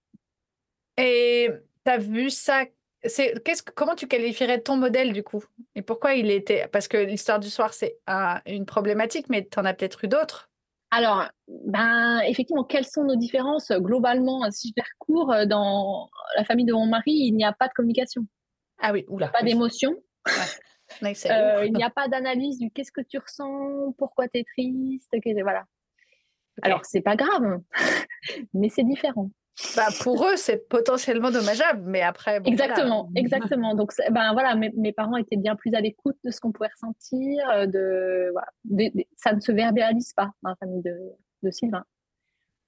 [0.97, 1.49] Et
[1.85, 2.63] tu as vu ça
[3.05, 5.43] c'est qu'est-ce comment tu qualifierais ton modèle du coup?
[5.75, 7.99] Et pourquoi il était Parce que l'histoire du soir, c'est
[8.47, 10.49] une problématique, mais tu en as peut-être eu d'autres
[10.95, 13.71] alors, ben, effectivement, quelles sont nos différences?
[13.71, 17.67] Globalement, si je fais court, dans la famille de mon mari, il n'y a pas
[17.67, 18.27] de communication.
[18.79, 19.29] Ah oui, oula.
[19.29, 19.95] Pas d'émotion.
[21.01, 25.15] Euh, il n'y a pas d'analyse du qu'est-ce que tu ressens, pourquoi tu es triste,
[25.41, 25.65] voilà.
[26.61, 27.61] Alors, c'est pas grave,
[28.53, 29.31] mais c'est différent.
[29.75, 32.41] Bah, pour eux, c'est potentiellement dommageable, mais après.
[32.45, 33.75] exactement, exactement.
[33.75, 37.47] Donc, ben voilà, mes, parents étaient bien plus à l'écoute de ce qu'on pouvait ressentir.
[37.51, 38.33] Euh, de,
[39.15, 40.97] ça ne se verbalise pas dans la famille de,
[41.43, 41.85] de Sylvain.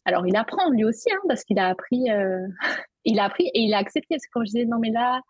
[0.05, 2.47] Alors, il apprend lui aussi, hein, parce qu'il a appris, euh,
[3.05, 4.15] il a appris et il a accepté.
[4.15, 5.21] Parce que quand je disais non mais là,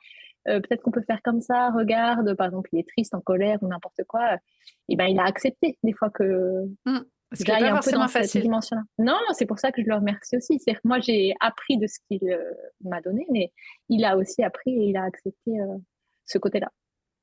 [0.49, 1.71] euh, peut-être qu'on peut faire comme ça.
[1.71, 4.37] Regarde, par exemple, il est triste, en colère ou n'importe quoi.
[4.89, 6.65] Et ben, il a accepté des fois que.
[6.85, 6.99] Mmh.
[7.35, 8.49] Ce qui pas forcément facile.
[8.97, 10.59] Non, c'est pour ça que je le remercie aussi.
[10.59, 12.51] C'est moi, j'ai appris de ce qu'il euh,
[12.83, 13.51] m'a donné, mais
[13.89, 15.77] il a aussi appris et il a accepté euh,
[16.25, 16.71] ce côté-là.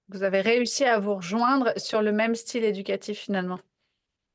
[0.08, 3.58] Vous avez réussi à vous rejoindre sur le même style éducatif finalement.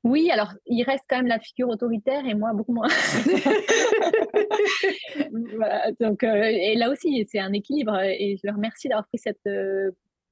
[0.03, 2.87] Oui, alors il reste quand même la figure autoritaire et moi beaucoup moins.
[5.99, 9.45] donc, euh, et là aussi, c'est un équilibre et je le remercie d'avoir pris cette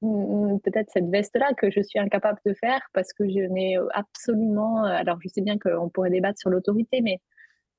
[0.00, 4.84] peut-être cette veste-là que je suis incapable de faire parce que je n'ai absolument.
[4.84, 7.20] Alors, je sais bien qu'on pourrait débattre sur l'autorité, mais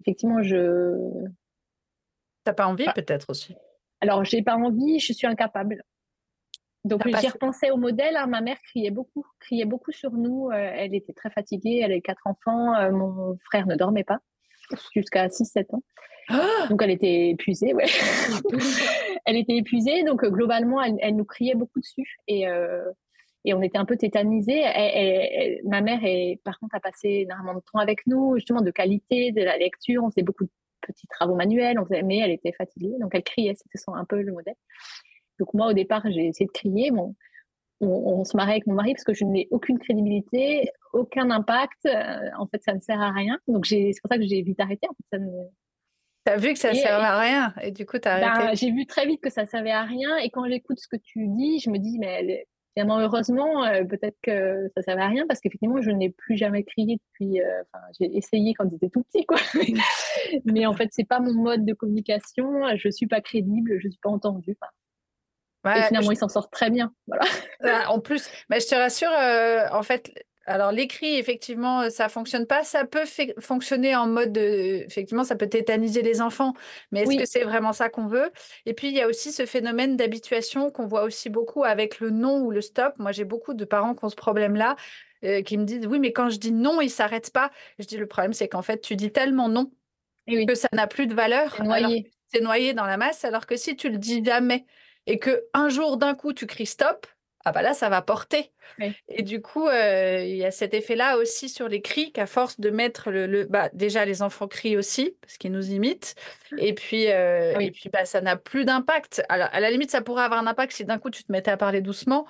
[0.02, 0.96] effectivement, je.
[2.44, 3.56] T'as pas envie, peut-être aussi?
[4.02, 5.84] Alors, j'ai pas envie, je suis incapable.
[6.84, 8.16] Donc, j'ai repensé au modèle.
[8.16, 8.28] Hein.
[8.28, 10.50] Ma mère criait beaucoup, criait beaucoup sur nous.
[10.50, 11.82] Euh, elle était très fatiguée.
[11.84, 12.76] Elle avait quatre enfants.
[12.76, 14.20] Euh, mon frère ne dormait pas
[14.94, 15.84] jusqu'à 6-7 ans.
[16.30, 17.86] Ah donc elle était épuisée, ouais.
[19.26, 22.92] elle était épuisée, donc euh, globalement, elle, nous criait beaucoup dessus et, euh,
[23.46, 24.62] et on était un peu tétanisés.
[25.64, 29.32] ma mère, est, par contre, a passé énormément de temps avec nous, justement de qualité,
[29.32, 30.04] de la lecture.
[30.04, 30.50] On faisait beaucoup de
[30.82, 33.56] petits travaux manuels, on faisait, mais elle était fatiguée, donc elle criait.
[33.56, 34.56] C'était un peu le modèle.
[35.40, 36.92] Donc moi, au départ, j'ai essayé de crier.
[36.92, 37.16] Bon,
[37.80, 41.86] on, se marrait avec mon mari parce que je n'ai aucune crédibilité, aucun impact.
[41.86, 43.38] Euh, en fait, ça ne sert à rien.
[43.48, 44.88] Donc c'est pour ça que j'ai vite arrêté.
[44.88, 45.22] En fait,
[46.26, 48.58] T'as vu que ça ne servait à rien et du coup, tu as ben, arrêté.
[48.58, 50.98] j'ai vu très vite que ça ne servait à rien et quand j'écoute ce que
[50.98, 52.46] tu dis, je me dis, mais
[52.78, 56.38] finalement, heureusement, euh, peut-être que ça ne servait à rien parce qu'effectivement, je n'ai plus
[56.38, 57.42] jamais crié depuis.
[57.42, 57.64] Euh,
[58.00, 59.38] j'ai essayé quand j'étais tout petit, quoi.
[60.46, 62.46] mais en fait, c'est pas mon mode de communication.
[62.76, 64.58] Je ne suis pas crédible, je ne suis pas entendue.
[65.66, 66.94] et finalement, il s'en sort très bien.
[67.08, 67.24] Voilà.
[67.64, 70.12] Ah, en plus, mais je te rassure, euh, en fait,
[70.48, 72.64] alors l'écrit, effectivement, euh, ça fonctionne pas.
[72.64, 73.04] Ça peut
[73.40, 76.54] fonctionner en mode, effectivement, ça peut tétaniser les enfants,
[76.92, 78.32] mais est-ce que c'est vraiment ça qu'on veut?
[78.66, 82.10] Et puis il y a aussi ce phénomène d'habituation qu'on voit aussi beaucoup avec le
[82.10, 82.94] non ou le stop.
[82.98, 84.78] Moi, j'ai beaucoup de parents qui ont ce problème-là,
[85.26, 87.52] euh, qui me disent oui, mais quand je dis non, ils s'arrêtent pas.
[87.78, 89.72] Je dis le problème, c'est qu'en fait, tu dis tellement non
[90.28, 91.56] que ça n'a plus de valeur.
[91.58, 92.12] C'est noyé.
[92.30, 94.66] C'est noyé dans la masse, alors que si tu le dis jamais
[95.06, 97.08] et que un jour d'un coup tu cries stop,
[97.48, 98.52] ah bah là, ça va porter.
[99.08, 102.60] Et du coup, euh, il y a cet effet-là aussi sur les cris, qu'à force
[102.60, 106.16] de mettre le, bah, déjà les enfants crient aussi parce qu'ils nous imitent,
[106.58, 109.24] et puis euh, et puis bah ça n'a plus d'impact.
[109.30, 111.52] Alors à la limite, ça pourrait avoir un impact si d'un coup tu te mettais
[111.52, 112.28] à parler doucement,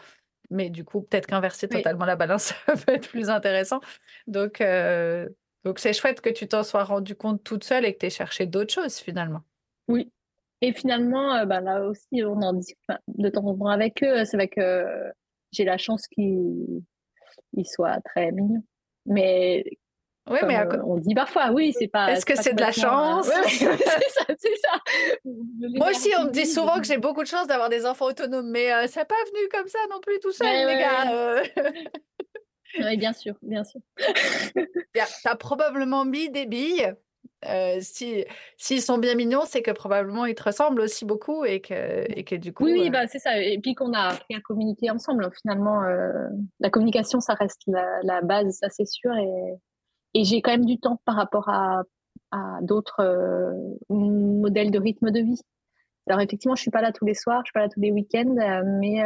[0.52, 3.80] mais du coup peut-être qu'inverser totalement la balance, ça peut être plus intéressant.
[4.28, 5.28] Donc euh,
[5.64, 8.12] donc c'est chouette que tu t'en sois rendu compte toute seule et que tu aies
[8.12, 9.42] cherché d'autres choses finalement.
[9.88, 10.12] Oui,
[10.62, 14.26] et finalement, euh, bah, là aussi, on en discute de temps en temps avec eux.
[14.26, 14.86] C'est vrai que
[15.52, 16.84] j'ai la chance qu'ils
[17.64, 18.64] soient très mignons.
[19.06, 19.64] Mais
[20.30, 22.12] oui, mais euh, on dit parfois, oui, c'est pas.
[22.12, 23.30] Est-ce que c'est de la chance?
[23.50, 24.80] C'est ça, c'est ça.
[25.24, 28.50] Moi aussi, on me dit souvent que j'ai beaucoup de chance d'avoir des enfants autonomes,
[28.50, 31.44] mais euh, ça n'est pas venu comme ça non plus tout seul, les gars.
[32.80, 33.80] oui, bien sûr, bien sûr.
[33.96, 36.94] tu as probablement mis des billes
[37.46, 38.26] euh, si
[38.58, 42.24] s'ils sont bien mignons, c'est que probablement ils te ressemblent aussi beaucoup et que, et
[42.24, 42.66] que du coup.
[42.66, 43.40] Oui, oui, euh bah, c'est ça.
[43.42, 45.30] Et puis qu'on a appris à communiquer ensemble.
[45.42, 46.28] Finalement, euh,
[46.60, 49.14] la communication, ça reste la, base, ça c'est sûr.
[49.16, 49.54] Et,
[50.14, 51.84] et j'ai quand même du temps par rapport à,
[52.32, 53.54] à d'autres
[53.90, 55.42] modèles de rythme de vie.
[56.08, 57.92] Alors effectivement, je suis pas là tous les soirs, je suis pas là tous les
[57.92, 58.36] week-ends,
[58.80, 59.04] mais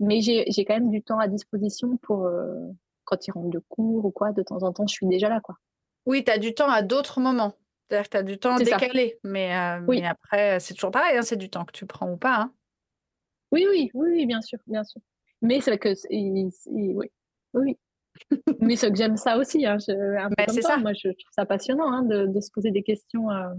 [0.00, 2.28] mais j'ai quand même du temps à disposition pour
[3.04, 4.32] quand ils rentrent de cours ou quoi.
[4.32, 5.56] De temps en temps, je suis déjà là, quoi.
[6.08, 7.54] Oui, tu as du temps à d'autres moments.
[7.86, 9.18] C'est-à-dire que tu as du temps décalé.
[9.24, 12.16] Mais, euh, mais après, c'est toujours pareil, hein, c'est du temps que tu prends ou
[12.16, 12.36] pas.
[12.36, 12.52] Hein.
[13.52, 15.02] Oui, oui, oui, bien sûr, bien sûr.
[15.42, 17.10] Mais c'est que, oui,
[17.52, 17.78] oui.
[18.60, 19.66] mais c'est que j'aime ça aussi.
[19.66, 20.78] Hein, c'est ça.
[20.78, 23.52] Moi, je, trouve ça passionnant hein, de, de, se poser des questions, euh,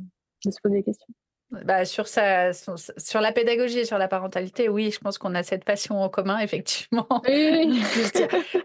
[0.44, 1.14] de se poser des questions.
[1.52, 5.42] Bah, sur, sa, sur, la pédagogie et sur la parentalité, oui, je pense qu'on a
[5.42, 7.08] cette passion en commun, effectivement.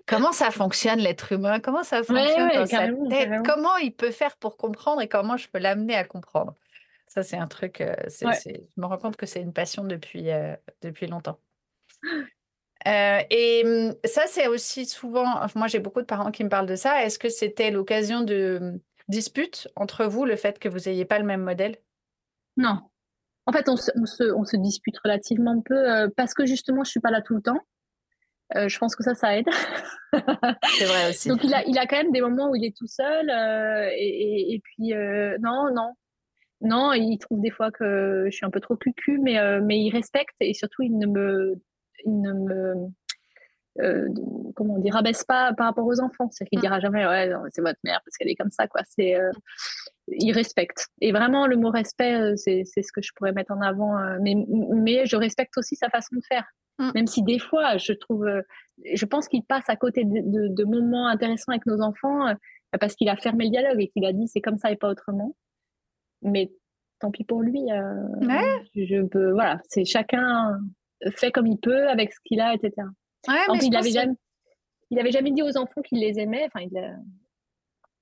[0.07, 1.61] comment ça fonctionne l'être humain?
[1.61, 3.43] Comment ça fonctionne dans sa tête?
[3.45, 6.55] Comment il peut faire pour comprendre et comment je peux l'amener à comprendre?
[7.07, 10.55] Ça, c'est un truc, euh, je me rends compte que c'est une passion depuis, euh,
[10.83, 11.39] depuis longtemps.
[12.87, 16.51] Euh, et hum, ça, c'est aussi souvent, enfin, moi j'ai beaucoup de parents qui me
[16.51, 17.05] parlent de ça.
[17.05, 21.19] Est-ce que c'était l'occasion de hum, disputes entre vous, le fait que vous n'ayez pas
[21.19, 21.77] le même modèle?
[22.57, 22.81] Non.
[23.47, 26.85] En fait, on se, on se, on se dispute relativement peu euh, parce que justement,
[26.85, 27.59] je suis pas là tout le temps.
[28.57, 29.49] Euh, je pense que ça, ça aide.
[30.13, 31.29] C'est vrai aussi.
[31.29, 33.29] Donc, il a, il a quand même des moments où il est tout seul.
[33.29, 34.95] euh, et, et, et puis,
[35.41, 35.93] non, non.
[36.61, 39.91] Non, il trouve des fois que je suis un peu trop cucu, mais, mais il
[39.91, 41.61] respecte et surtout, il ne me,
[42.07, 42.75] il ne me
[43.81, 44.09] euh,
[44.55, 46.29] comment on dit, rabaisse pas par rapport aux enfants.
[46.31, 46.63] C'est qu'il Mm.
[46.63, 48.83] dira jamais, ouais, c'est votre mère parce qu'elle est comme ça, quoi.
[48.87, 49.31] C'est, euh,
[50.09, 50.89] il respecte.
[51.01, 53.99] Et vraiment, le mot respect, euh, c'est, c'est ce que je pourrais mettre en avant.
[53.99, 56.45] euh, mais, mais je respecte aussi sa façon de faire.
[56.79, 56.91] Mm.
[56.95, 58.29] Même si des fois, je trouve,
[58.93, 62.35] je pense qu'il passe à côté de, de- de moments intéressants avec nos enfants euh,
[62.81, 64.89] parce qu'il a fermé le dialogue et qu'il a dit c'est comme ça et pas
[64.89, 65.37] autrement.
[66.23, 66.51] Mais
[67.01, 67.61] tant pis pour lui.
[67.71, 68.63] euh, Ouais.
[68.75, 70.59] je peux, voilà, c'est chacun
[71.11, 72.73] fait comme il peut avec ce qu'il a, etc.
[73.29, 74.15] Ouais, mais il pense avait que- jamais,
[74.91, 76.45] il avait jamais dit aux enfants qu'il les aimait.
[76.47, 76.97] Enfin, il a-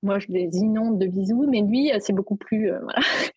[0.01, 2.71] moi, je les inonde de bisous, mais lui, euh, c'est beaucoup plus.
[2.71, 2.99] euh, voilà.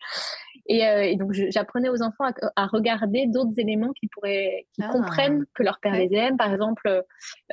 [0.69, 4.81] Et, euh, et donc, j'apprenais aux enfants à, à regarder d'autres éléments qui pourraient, qui
[4.83, 4.89] Ah.
[4.91, 6.07] comprennent que leur père Ouais.
[6.07, 6.35] les aime.
[6.35, 7.03] Par exemple,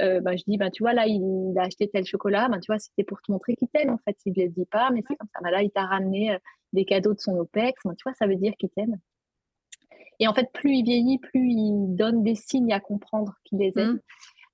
[0.01, 2.49] euh, bah, je dis, bah, tu vois, là, il, il a acheté tel chocolat.
[2.49, 3.91] Bah, tu vois, c'était pour te montrer qu'il t'aime.
[3.91, 5.39] En fait, il ne le dit pas, mais c'est comme ça.
[5.45, 6.37] Bah, là, il t'a ramené
[6.73, 7.81] des cadeaux de son OPEX.
[7.85, 8.97] Tu vois, ça veut dire qu'il t'aime.
[10.25, 13.73] Et en fait, plus il vieillit, plus il donne des signes à comprendre qu'il les
[13.77, 13.93] aime.
[13.93, 14.01] Mm.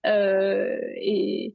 [0.07, 1.55] Euh, et...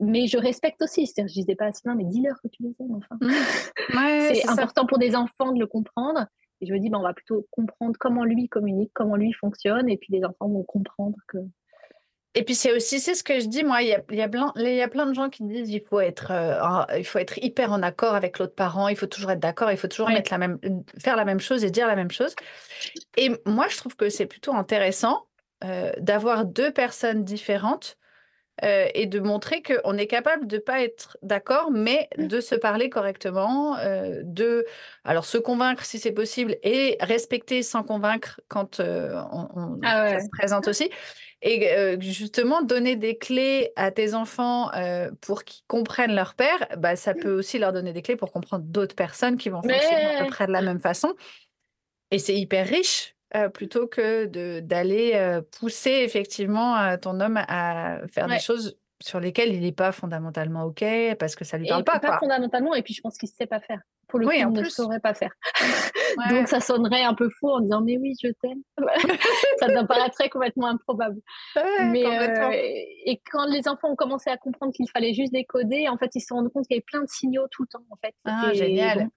[0.00, 1.06] Mais je respecte aussi.
[1.06, 3.18] C'est-à-dire, je disais pas à Sylvain, mais dis-leur que tu les aimes, enfin.
[3.20, 4.52] Ouais, c'est ça.
[4.52, 6.24] important pour des enfants de le comprendre.
[6.62, 9.90] Et je me dis, ben, on va plutôt comprendre comment lui communique, comment lui fonctionne,
[9.90, 11.36] et puis les enfants vont comprendre que.
[12.34, 14.22] Et puis c'est aussi, c'est ce que je dis, moi, il y a, il y
[14.22, 17.04] a plein, il y a plein de gens qui disent il faut être, euh, il
[17.04, 19.88] faut être hyper en accord avec l'autre parent, il faut toujours être d'accord, il faut
[19.88, 20.58] toujours mettre la même,
[21.00, 22.34] faire la même chose et dire la même chose.
[23.16, 25.26] Et moi, je trouve que c'est plutôt intéressant
[25.64, 27.96] euh, d'avoir deux personnes différentes
[28.64, 32.90] euh, et de montrer qu'on est capable de pas être d'accord, mais de se parler
[32.90, 34.64] correctement, euh, de
[35.04, 40.02] alors se convaincre si c'est possible et respecter sans convaincre quand euh, on, on- Ah
[40.04, 40.18] ouais.
[40.18, 40.90] ça se présente aussi.
[41.42, 46.66] Et euh, justement, donner des clés à tes enfants euh, pour qu'ils comprennent leur père,
[46.78, 50.04] bah, ça peut aussi leur donner des clés pour comprendre d'autres personnes qui vont fonctionner
[50.16, 51.14] à peu Mais- près de la même façon.
[52.10, 54.24] Et c'est hyper riche euh, plutôt que
[54.60, 58.34] d'aller pousser effectivement ton homme à faire Ouais.
[58.36, 60.84] des choses sur lesquelles il n'est pas fondamentalement OK
[61.20, 62.00] parce que ça lui Et parle pas.
[62.00, 62.18] pas Quoi.
[62.18, 63.80] fondamentalement, et puis je pense qu'il ne sait pas faire.
[64.08, 64.70] Pour le Oui, coup, en il ne plus.
[64.70, 65.32] saurait pas faire.
[66.16, 66.30] Ouais.
[66.30, 68.62] Donc ça sonnerait un peu faux en disant, mais oui, je t'aime.
[69.58, 71.20] ça me paraîtrait complètement improbable.
[71.56, 72.48] Ouais, mais complètement.
[72.48, 76.10] euh, et quand les enfants ont commencé à comprendre qu'il fallait juste décoder, en fait,
[76.14, 77.84] ils se sont rendus compte qu'il y avait plein de signaux tout le temps.
[77.90, 78.98] En fait, Ah, génial.
[79.04, 79.10] donc,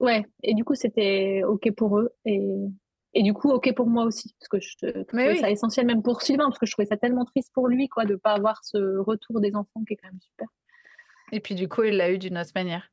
[0.00, 2.10] ouais, et du coup, c'était OK pour eux.
[2.24, 2.42] Et,
[3.14, 4.34] et du coup, OK pour moi aussi.
[4.40, 5.38] Parce que je trouvais oui.
[5.38, 8.04] ça essentiel, même pour Sylvain, parce que je trouvais ça tellement triste pour lui quoi,
[8.06, 10.48] de ne pas avoir ce retour des enfants qui est quand même super.
[11.30, 12.88] Et puis du coup, il l'a eu d'une autre manière.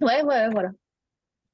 [0.00, 0.70] Ouais, ouais, voilà.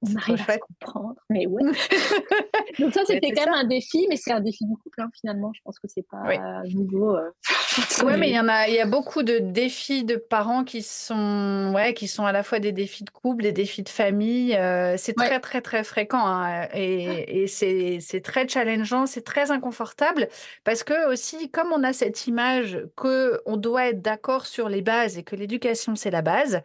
[0.03, 1.15] On arrive à comprendre.
[1.29, 1.63] Mais ouais.
[2.79, 5.51] Donc ça, c'était quand même un défi, mais c'est un défi du couple, hein, finalement.
[5.55, 6.75] Je pense que c'est pas Oui.
[6.75, 7.17] nouveau.
[7.17, 7.31] euh.
[8.05, 10.83] Ouais, mais il y en a, il y a beaucoup de défis de parents qui
[10.83, 14.55] sont, ouais, qui sont à la fois des défis de couple, des défis de famille.
[14.57, 15.27] euh, c'est Ouais.
[15.27, 20.29] très, très, très fréquent hein, et, et c'est, c'est très challengeant, c'est très inconfortable
[20.65, 24.83] parce que aussi, comme on a cette image que on doit être d'accord sur les
[24.83, 26.63] bases et que l'éducation c'est la base,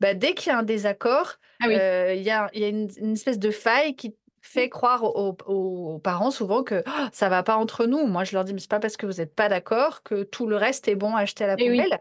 [0.00, 1.74] bah, dès qu'il y a un désaccord, Ah oui.
[1.78, 5.04] euh, il y a, il y a une, une espèce de faille qui fait croire
[5.04, 8.06] aux, parents souvent que Oh, ça va pas entre nous.
[8.06, 10.46] Moi, je leur dis, mais c'est pas parce que vous n'êtes pas d'accord que tout
[10.46, 11.78] le reste est bon à acheter à la Eh oui.
[11.78, 11.98] poubelle.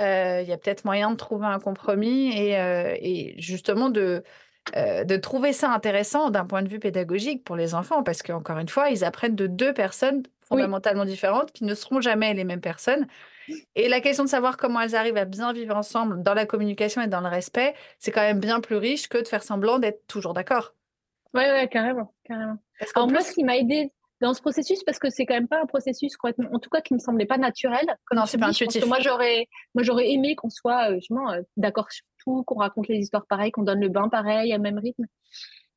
[0.00, 4.22] Euh, Il y a peut-être moyen de trouver un compromis et, euh, et justement de,
[4.74, 8.58] euh, de trouver ça intéressant d'un point de vue pédagogique pour les enfants, parce qu'encore
[8.58, 12.60] une fois, ils apprennent de deux personnes fondamentalement différentes qui ne seront jamais les mêmes
[12.60, 13.06] personnes.
[13.74, 17.02] Et la question de savoir comment elles arrivent à bien vivre ensemble dans la communication
[17.02, 20.06] et dans le respect, c'est quand même bien plus riche que de faire semblant d'être
[20.06, 20.74] toujours d'accord.
[21.34, 22.58] Ouais, ouais, carrément, carrément.
[22.94, 25.48] Alors moi, plus, ce qui m'a aidé dans ce processus, parce que c'est quand même
[25.48, 27.84] pas un processus en tout cas, qui me semblait pas naturel.
[28.04, 28.86] Comme Non, c'est pas dis, intuitif.
[28.86, 32.88] Moi, j'aurais, moi, j'aurais aimé qu'on soit euh, justement euh, d'accord sur tout, qu'on raconte
[32.88, 35.06] les histoires pareilles, qu'on donne le bain pareil, à même rythme.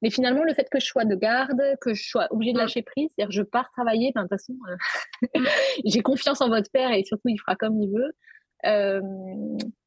[0.02, 2.62] Mais finalement, le fait que je sois de garde, que je sois obligée de Mm.
[2.62, 4.76] lâcher prise, c'est-à-dire je pars travailler, ben, de toute façon, euh,
[5.86, 8.12] j'ai confiance en votre père et surtout, il fera comme il veut.
[8.66, 9.02] Euh,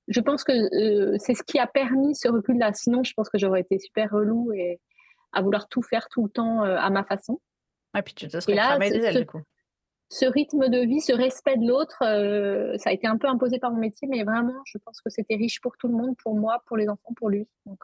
[0.08, 2.72] je pense que euh, c'est ce qui a permis ce recul-là.
[2.72, 4.80] Sinon, je pense que j'aurais été super relou et
[5.32, 7.40] à vouloir tout faire tout le temps euh, à ma façon.
[7.96, 9.42] et puis tu te serais là, ce- du coup.
[10.08, 11.98] ce rythme de vie, ce respect de l'autre,
[12.78, 15.34] ça a été un peu imposé par mon métier, mais vraiment, je pense que c'était
[15.36, 17.46] riche pour tout le monde, pour moi, pour les enfants, pour lui.
[17.66, 17.80] Donc,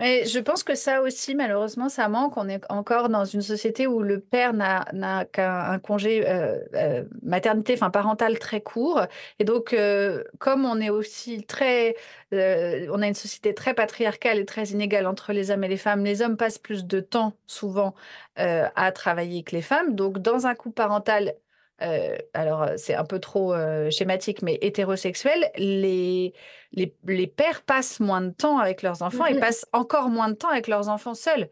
[0.00, 2.36] et je pense que ça aussi, malheureusement, ça manque.
[2.36, 7.74] On est encore dans une société où le père n'a qu'un congé euh, euh, maternité,
[7.74, 9.02] enfin parental très court.
[9.40, 11.96] Et donc, euh, comme on est aussi très,
[12.30, 16.04] on a une société très patriarcale et très inégale entre les hommes et les femmes,
[16.04, 17.94] les hommes passent plus de temps souvent
[18.36, 19.96] à travailler que les femmes.
[19.96, 21.34] Donc, dans un couple parental
[21.80, 26.34] euh, alors euh, c'est un peu trop euh, schématique, mais hétérosexuels, les,
[26.72, 30.48] les, pères passent moins de temps avec leurs enfants et passent encore moins de temps
[30.48, 31.48] avec leurs enfants seuls.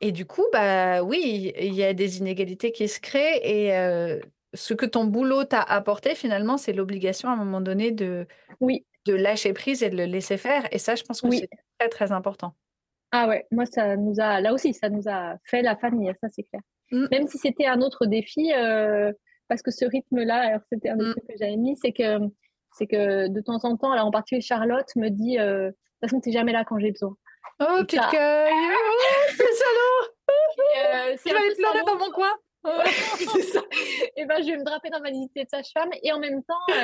[0.00, 4.20] Et du coup, bah oui, il y a des inégalités qui se créent et
[4.52, 8.26] ce que ton boulot t'a apporté finalement, c'est l'obligation à un moment donné de,
[8.60, 8.84] oui.
[9.06, 10.68] de lâcher prise et de le laisser faire.
[10.70, 12.54] Et ça, je pense que c'est très très important.
[13.12, 16.28] Ah ouais, moi ça nous a, là aussi, ça nous a fait la famille, ça
[16.30, 16.60] c'est clair.
[16.90, 17.06] Mmh.
[17.10, 18.52] Même si c'était un autre défi,
[19.48, 21.10] parce que ce rythme-là, alors c'était un des mm.
[21.12, 22.18] trucs que j'avais mis, c'est que,
[22.72, 26.00] c'est que de temps en temps, alors en particulier Charlotte me dit, euh, de toute
[26.00, 27.16] façon, tu n'es jamais là quand j'ai besoin.
[27.60, 28.08] Oh, petite ça...
[28.10, 32.32] cueille oh, C'est salaud euh, Tu vas aller pleurer dans mon coin
[34.16, 35.88] et ben, je vais me draper dans ma dignité de sage-femme.
[36.02, 36.74] Et en même temps,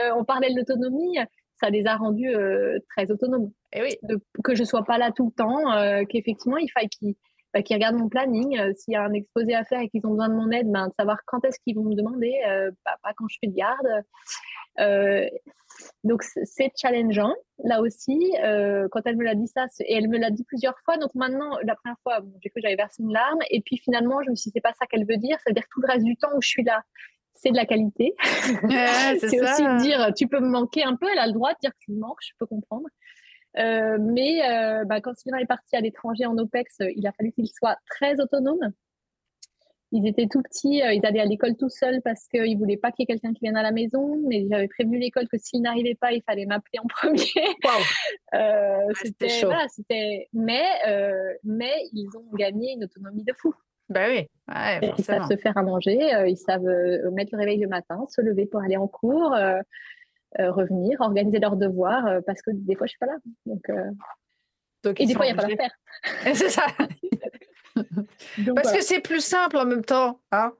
[0.00, 1.18] euh, on parlait de l'autonomie,
[1.60, 2.32] ça les a rendus
[2.90, 3.50] très autonomes.
[3.72, 3.98] Et oui.
[4.44, 7.16] que je sois pas là tout le temps, qu'effectivement, il faille qu'ils
[7.56, 8.58] bah, qui regardent mon planning.
[8.58, 10.70] Euh, s'il y a un exposé à faire et qu'ils ont besoin de mon aide,
[10.70, 13.48] ben, de savoir quand est-ce qu'ils vont me demander, euh, bah, pas quand je suis
[13.48, 14.04] de garde.
[14.78, 15.26] Euh,
[16.04, 18.18] donc c'est challengeant là aussi.
[18.90, 20.98] quand elle me l'a dit ça, et elle me l'a dit plusieurs fois.
[20.98, 24.22] Donc maintenant, la première fois, j'ai cru que j'avais versé une larme, et puis finalement,
[24.22, 25.38] je me suis dit c'est pas ça qu'elle veut dire.
[25.38, 26.82] Ça veut dire tout le reste du temps où je suis là,
[27.34, 28.14] c'est de la qualité.
[28.20, 31.06] c'est aussi de dire tu peux me manquer un peu.
[31.10, 32.86] Elle a le droit de dire que tu me manques, je peux comprendre.
[33.58, 37.32] Euh, mais euh, bah, quand Sylvain est parti à l'étranger en OPEX, il a fallu
[37.32, 38.72] qu'il soit très autonome.
[39.92, 42.76] Ils étaient tout petits, euh, ils allaient à l'école tout seuls parce qu'ils ne voulaient
[42.76, 44.20] pas qu'il y ait quelqu'un qui vienne à la maison.
[44.26, 47.22] Mais j'avais prévenu l'école que s'ils n'arrivaient pas, il fallait m'appeler en premier.
[47.64, 48.92] Wow.
[49.02, 49.66] c'était voilà,
[50.32, 50.64] mais,
[51.44, 53.54] mais ils ont gagné une autonomie de fou.
[53.88, 54.26] Bah oui,
[54.98, 56.66] ils savent se faire à manger, ils savent
[57.12, 59.32] mettre le réveil le matin, se lever pour aller en cours.
[60.38, 63.16] Euh, revenir, organiser leurs devoirs, euh, parce que des fois, je suis pas là.
[63.46, 65.74] Donc, euh, et des fois, il n'y a pas à faire.
[66.34, 66.66] c'est ça.
[68.54, 70.20] parce que c'est plus simple en même temps.
[70.32, 70.52] Hein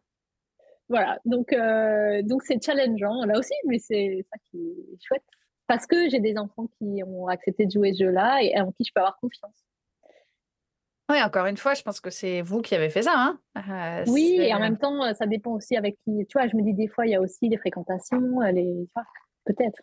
[0.88, 1.52] voilà, donc
[2.24, 5.24] donc c'est challengeant là aussi, mais c'est ça qui est chouette.
[5.66, 8.84] Parce que j'ai des enfants qui ont accepté de jouer ce jeu-là et en qui
[8.84, 9.64] je peux avoir confiance.
[11.10, 13.38] Oui, encore une fois, je pense que c'est vous qui avez fait ça.
[13.56, 16.24] Hein oui, et en même temps, ça dépend aussi avec qui.
[16.26, 18.88] Tu vois, je me dis des fois, il y a aussi les fréquentations, les,
[19.46, 19.80] Peut-être.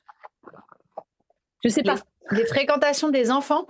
[1.63, 1.95] Je sais pas.
[2.32, 3.65] Les, fréquentations des enfants?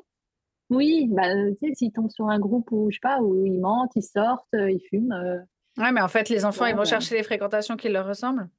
[0.69, 1.29] Oui, bah,
[1.60, 4.03] tu sais, s'ils tombent sur un groupe où, je sais pas, où ils mentent, ils
[4.03, 5.13] sortent, euh, ils fument.
[5.13, 5.39] Euh.
[5.77, 8.49] Oui, mais en fait, les enfants, ils vont chercher les fréquentations qui leur ressemblent?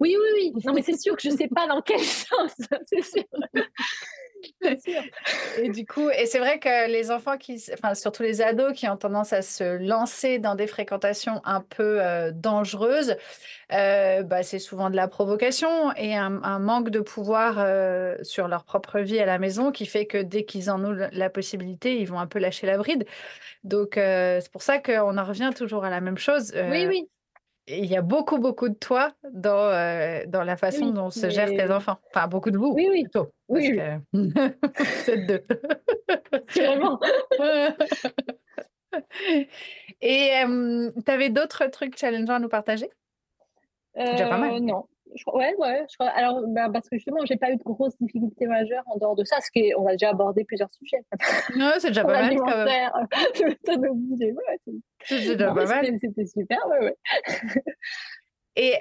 [0.00, 0.62] Oui, oui, oui.
[0.64, 2.52] Non, mais c'est sûr que je ne sais pas dans quel sens,
[2.86, 3.24] c'est sûr.
[5.58, 8.88] Et du coup, et c'est vrai que les enfants qui, enfin surtout les ados qui
[8.88, 13.16] ont tendance à se lancer dans des fréquentations un peu euh, dangereuses,
[13.72, 18.64] euh, bah, c'est souvent de la provocation et un, manque de pouvoir euh, sur leur
[18.64, 22.06] propre vie à la maison qui fait que dès qu'ils en ont la possibilité, ils
[22.06, 23.04] vont un peu lâcher la bride.
[23.64, 26.52] Donc c'est pour ça qu'on en revient toujours à la même chose.
[26.70, 27.08] oui, oui
[27.68, 31.48] il y a beaucoup, beaucoup de toi dans, euh, dans la façon dont se gèrent
[31.48, 31.98] tes enfants.
[32.14, 32.72] Enfin, beaucoup de vous.
[32.74, 33.02] Oui, oui.
[33.02, 33.78] Plutôt, oui.
[35.04, 35.44] C'est deux.
[36.56, 36.98] Vraiment.
[40.00, 42.90] Et tu avais d'autres trucs challengeants à nous partager?
[43.96, 44.54] Déjà pas mal.
[44.54, 44.74] Euh,
[45.26, 45.38] non.
[45.38, 45.84] Ouais, ouais.
[45.90, 48.98] Je crois, alors, bah, parce que justement, j'ai pas eu de grosses difficultés majeures en
[48.98, 51.02] dehors de ça, parce qu'on a déjà abordé plusieurs sujets.
[51.56, 52.36] Non, c'est déjà pas mal.
[52.36, 52.90] Quand même.
[55.04, 55.86] c'est déjà pas mal.
[56.00, 56.96] C'était super, ouais, ouais.
[58.54, 58.74] Et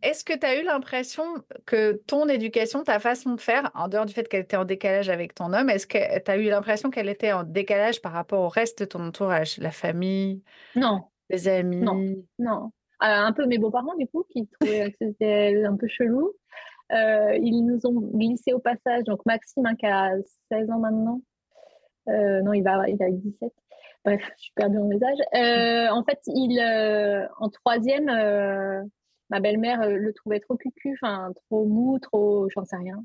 [0.00, 1.24] est-ce que tu as eu l'impression
[1.66, 5.10] que ton éducation, ta façon de faire, en dehors du fait qu'elle était en décalage
[5.10, 8.40] avec ton homme, est-ce que tu as eu l'impression qu'elle était en décalage par rapport
[8.40, 10.42] au reste de ton entourage, la famille,
[10.74, 11.82] Non, les amis?
[11.82, 12.70] Non, non.
[13.04, 16.32] Euh, un peu mes beaux-parents, du coup, qui trouvaient que c'était un peu chelou.
[16.92, 20.12] Euh, ils nous ont glissé au passage, donc Maxime, hein, qui a
[20.50, 21.20] 16 ans maintenant.
[22.08, 23.52] Euh, non, il va, il a 17.
[24.06, 26.60] Bref, je suis perdue dans mes en fait, il,
[27.38, 28.06] en troisième,
[29.30, 33.04] ma belle-mère le trouvait trop cucu, enfin trop mou, trop, j'en sais rien.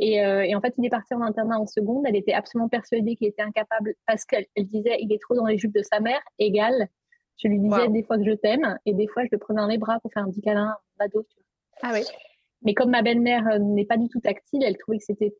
[0.00, 2.04] Et, et, en fait, il est parti en internat en seconde.
[2.06, 5.58] Elle était absolument persuadée qu'il était incapable parce qu'elle disait il est trop dans les
[5.58, 6.88] jupes de sa mère, égal.
[7.38, 9.68] Je lui disais des fois que je t'aime et des fois je le prenais dans
[9.68, 11.26] les bras pour faire un petit câlin à dos.
[11.82, 12.02] Ah oui.
[12.62, 15.34] Mais comme ma belle-mère euh, n'est pas du tout tactile, elle trouvait que c'était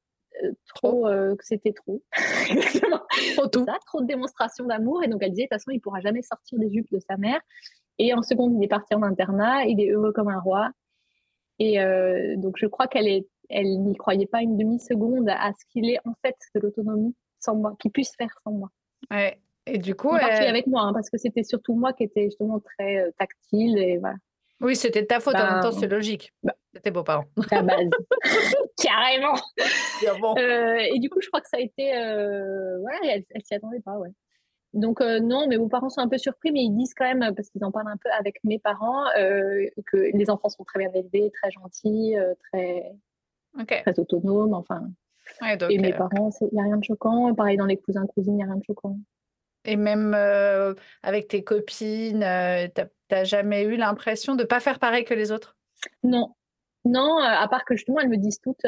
[0.45, 2.03] euh, trop, euh, que c'était trop.
[3.37, 3.65] trop tout.
[3.65, 6.23] Ça, trop de démonstration d'amour et donc elle disait de toute façon il pourra jamais
[6.23, 7.41] sortir des jupes de sa mère
[7.99, 9.65] Et en seconde, il est parti en internat.
[9.65, 10.71] Il est heureux comme un roi.
[11.59, 15.65] Et euh, donc, je crois qu'elle est, elle n'y croyait pas une demi-seconde à ce
[15.71, 18.71] qu'il ait en fait de l'autonomie sans moi, qu'il puisse faire sans moi.
[19.11, 19.41] Ouais.
[19.69, 22.61] Et du coup, est avec moi hein, parce que c'était surtout moi qui était justement
[22.61, 24.17] très euh, tactile et voilà.
[24.61, 25.37] Oui, c'était ta faute.
[25.37, 26.33] en même temps, ben, c'est logique.
[26.43, 27.27] Bah, c'était beaux-parents.
[27.53, 27.91] La base.
[28.83, 29.35] Carrément.
[30.37, 31.97] Euh, et du coup, je crois que ça a été.
[31.97, 34.11] Euh, voilà, elle, elle s'y attendait pas, ouais.
[34.75, 37.35] Donc euh, non, mais vos parents sont un peu surpris, mais ils disent quand même,
[37.35, 40.93] parce qu'ils en parlent un peu avec mes parents, que les enfants sont très bien
[40.93, 42.17] élevés, très gentils,
[42.53, 42.93] très,
[43.83, 44.83] très autonomes, enfin.
[45.71, 47.35] et mes parents, il n'y a rien de choquant.
[47.35, 48.99] Pareil dans les cousins, cousines, il n'y a rien de choquant.
[49.69, 50.15] Et même
[51.03, 52.21] avec tes copines,
[52.75, 55.57] tu n'as jamais eu l'impression de ne pas faire pareil que les autres?
[56.03, 56.35] Non.
[56.85, 58.65] Non, à part que justement, elles me disent toutes,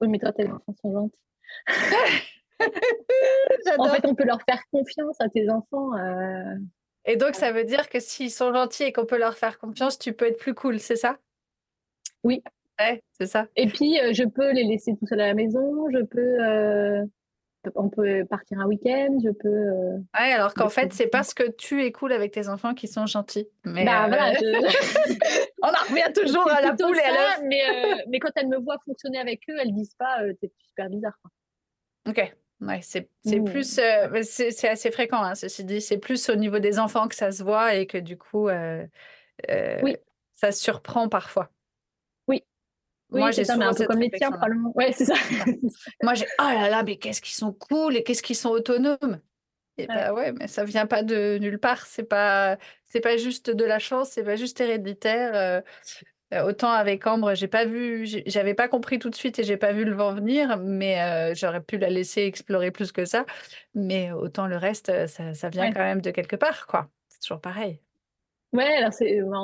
[0.00, 1.18] oui, mais toi, tes enfants sont gentils.
[3.78, 5.96] en fait, on peut leur faire confiance à tes enfants.
[5.96, 6.56] Euh.
[7.06, 9.98] Et donc, ça veut dire que s'ils sont gentils et qu'on peut leur faire confiance,
[9.98, 11.18] tu peux être plus cool, c'est ça?
[12.24, 12.42] Oui.
[12.78, 13.46] Ouais, c'est ça.
[13.56, 17.08] Et puis, euh, je peux les laisser tout seuls à la maison, je peux.
[17.66, 19.96] Euh, on peut partir un week-end, je peux.
[20.18, 23.06] ouais, alors qu'en fait, c'est parce que tu es cool avec tes enfants qui sont
[23.06, 23.48] gentils.
[23.64, 24.32] Mais bah, voilà,
[25.62, 27.40] on en revient toujours à la poule et à.
[27.42, 27.62] Mais,
[28.08, 31.18] mais quand elles me voient fonctionner avec eux, elles disent pas t'es super bizarre.
[31.22, 31.30] Quoi.
[32.08, 32.32] Ok.
[32.60, 33.44] Ouais, c'est mmh.
[33.44, 35.80] plus, euh, c'est assez fréquent, hein, ceci dit.
[35.82, 38.86] C'est plus au niveau des enfants que ça se voit et que du coup, euh,
[39.50, 39.96] euh, oui.
[40.32, 41.50] ça surprend parfois.
[43.10, 43.20] Oui.
[43.20, 44.72] Moi, j'ai un peu comme les tiens, probablement.
[44.74, 45.14] Ouais, c'est ça.
[46.02, 49.20] Moi, j'ai, oh là là, mais qu'est-ce qu'ils sont cool et qu'est-ce qu'ils sont autonomes.
[49.78, 51.86] Et bah ouais, mais ça vient pas de nulle part.
[51.86, 55.62] C'est pas, c'est pas juste de la chance, c'est pas juste héréditaire.
[56.34, 59.56] Euh, autant avec Ambre, j'ai pas vu, j'avais pas compris tout de suite et j'ai
[59.56, 63.24] pas vu le vent venir, mais euh, j'aurais pu la laisser explorer plus que ça.
[63.74, 66.90] Mais autant le reste, euh, ça, vient quand même de quelque part, quoi.
[67.08, 67.80] C'est toujours pareil.
[68.56, 68.92] Ouais, alors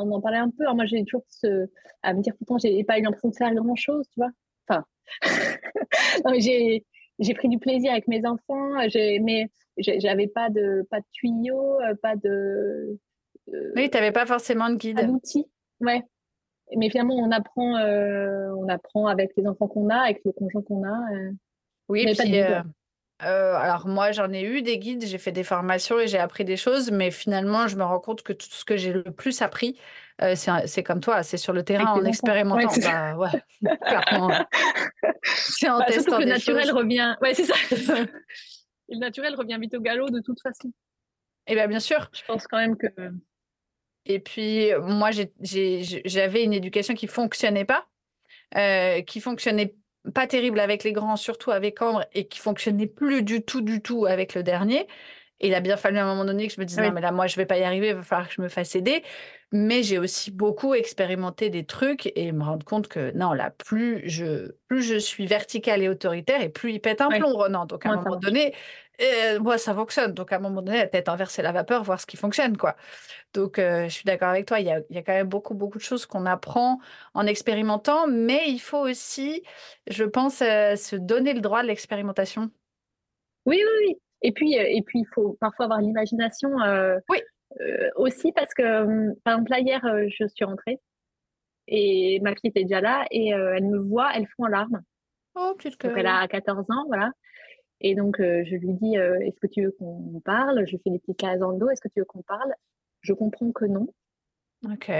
[0.05, 0.65] on en parlait un peu.
[0.75, 1.69] moi, j'ai toujours ce,
[2.03, 4.31] à me dire pourtant, j'ai pas eu l'impression de faire grand chose, tu vois.
[4.69, 4.85] Enfin,
[6.39, 6.85] j'ai,
[7.19, 9.49] j'ai pris du plaisir avec mes enfants, mais
[9.79, 12.99] j'avais pas de, pas de tuyaux, pas de.
[13.77, 15.07] oui, tu n'avais pas forcément de guide.
[15.07, 15.47] D'outils.
[15.81, 16.03] Ouais
[16.77, 20.63] mais finalement, on apprend, euh, on apprend avec les enfants qu'on a, avec le conjoint
[20.63, 21.15] qu'on a.
[21.15, 21.33] Euh.
[21.89, 22.61] Oui, puis, euh,
[23.19, 26.57] alors moi, j'en ai eu des guides, j'ai fait des formations et j'ai appris des
[26.57, 29.79] choses, mais finalement, je me rends compte que tout ce que j'ai le plus appris,
[30.35, 32.73] c'est comme toi, c'est sur le terrain en expérimentant.
[32.83, 33.29] Bah, ouais,
[35.25, 37.17] c'est en bah, testant que le naturel revient.
[37.21, 37.55] Ouais, c'est ça.
[38.89, 40.69] le naturel revient vite au galop de toute façon.
[41.47, 42.09] Et eh bien, bien sûr.
[42.13, 42.87] Je pense quand même que
[44.07, 45.11] et puis, moi,
[45.41, 47.87] j'avais une éducation qui fonctionnait pas,
[48.57, 49.75] euh, qui fonctionnait
[50.15, 53.83] pas terrible avec les grands, surtout avec Ambre, et qui fonctionnait plus du tout, du
[53.83, 54.87] tout avec le dernier.
[55.43, 57.01] Et il a bien fallu à un moment donné que je me dise, non, mais
[57.01, 59.03] là, moi, je vais pas y arriver, il va falloir que je me fasse aider.
[59.51, 64.09] Mais j'ai aussi beaucoup expérimenté des trucs et me rendre compte que non, là, plus
[64.09, 67.67] je, plus je suis verticale et autoritaire, et plus il pète un plomb, Renan.
[67.67, 68.55] Donc, à un moment donné,
[69.03, 70.15] euh, moi, ça fonctionne.
[70.15, 72.77] Donc, à un moment donné, la tête inversée la vapeur, voir ce qui fonctionne, quoi.
[73.35, 74.61] Donc, euh, je suis d'accord avec toi.
[74.61, 76.79] Il y, a, il y a quand même beaucoup, beaucoup de choses qu'on apprend
[77.15, 79.43] en expérimentant, mais il faut aussi,
[79.87, 82.51] je pense, euh, se donner le droit de l'expérimentation.
[83.45, 83.99] Oui, oui, oui.
[84.23, 86.51] Et puis, et puis, il faut parfois avoir l'imagination.
[87.09, 87.19] oui.
[87.97, 90.81] aussi parce que, hum, par exemple, là, hier, je suis rentrée
[91.69, 94.83] et ma fille était déjà là et elle me voit, elle fond en larmes.
[95.35, 97.11] Oh, Donc, elle a 14 ans, voilà.
[97.81, 100.67] Et donc, euh, je lui dis, euh, est-ce que tu veux qu'on parle?
[100.67, 102.55] Je fais des petites cases dans le dos, est-ce que tu veux qu'on parle?
[103.01, 103.89] Je comprends que non.
[104.71, 104.91] Ok.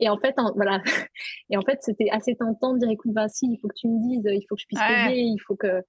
[0.00, 0.82] Et en fait, voilà.
[1.50, 4.00] Et en fait, c'était assez tentant de dire, écoute, Vinci, il faut que tu me
[4.00, 5.82] dises, il faut que je puisse t'aider, il faut que.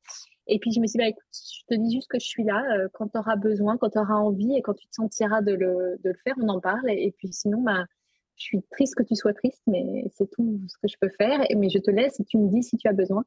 [0.47, 2.43] Et puis, je me suis dit, bah, écoute, je te dis juste que je suis
[2.43, 5.41] là euh, quand tu auras besoin, quand tu auras envie et quand tu te sentiras
[5.41, 6.89] de le, de le faire, on en parle.
[6.89, 7.85] Et, puis, sinon, bah,
[8.35, 11.39] je suis triste que tu sois triste, mais c'est tout ce que je peux faire.
[11.55, 13.23] Mais je te laisse et tu me dis si tu as besoin.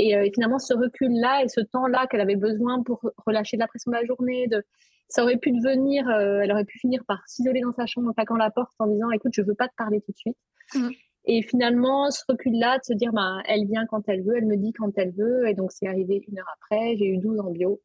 [0.00, 3.68] Euh, et, finalement, ce recul-là et ce temps-là qu'elle avait besoin pour relâcher de la
[3.68, 4.64] pression de la journée, de,
[5.08, 8.12] ça aurait pu devenir, euh, elle aurait pu finir par s'isoler dans sa chambre en
[8.12, 10.36] claquant la porte en disant écoute, je veux pas te parler tout de suite.
[10.74, 10.88] Mmh.
[11.26, 14.56] Et finalement, ce recul-là, de se dire bah, elle vient quand elle veut, elle me
[14.56, 15.48] dit quand elle veut.
[15.48, 17.80] Et donc, c'est arrivé une heure après, j'ai eu 12 en bio.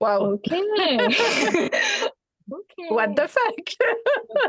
[0.00, 0.40] Waouh!
[2.48, 2.90] Ok!
[2.90, 3.76] What the fuck?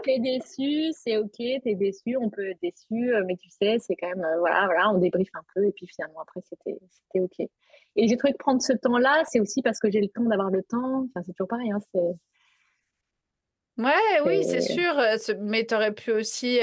[0.03, 3.95] T'es déçu, c'est ok, t'es déçu, on peut être déçu, euh, mais tu sais, c'est
[3.95, 6.78] quand même, euh, voilà, voilà, on débriefe un peu, et puis finalement, après, c'était
[7.15, 7.49] ok.
[7.98, 10.50] Et j'ai trouvé que prendre ce temps-là, c'est aussi parce que j'ai le temps d'avoir
[10.50, 11.80] le temps, enfin, c'est toujours pareil, hein.
[13.78, 14.98] Ouais, oui, c'est sûr.
[14.98, 16.60] Euh, mais tu aurais pu aussi,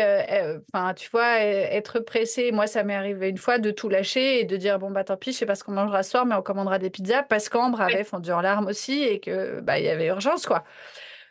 [0.72, 2.50] enfin, tu vois, être pressé.
[2.50, 5.16] Moi, ça m'est arrivé une fois de tout lâcher et de dire bon bah tant
[5.16, 7.48] pis, je sais pas ce qu'on mangera ce soir, mais on commandera des pizzas parce
[7.48, 10.64] qu'Ambre avait fondu en larmes aussi et que bah il y avait urgence quoi.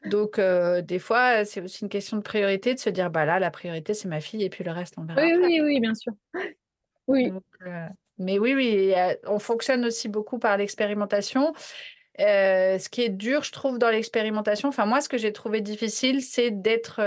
[0.06, 3.51] Donc, des fois, c'est aussi une question de priorité, de se dire, bah là, la
[3.51, 5.22] priorité, c'est ma fille, et puis le reste, on verra.
[5.22, 6.12] Oui, oui, oui, bien sûr.
[7.08, 7.32] Oui.
[8.24, 8.93] Mais oui, oui,
[9.28, 11.53] on fonctionne aussi beaucoup par l'expérimentation.
[12.17, 16.21] ce qui est dur, je trouve, dans l'expérimentation, enfin moi, ce que j'ai trouvé difficile,
[16.21, 17.01] c'est d'être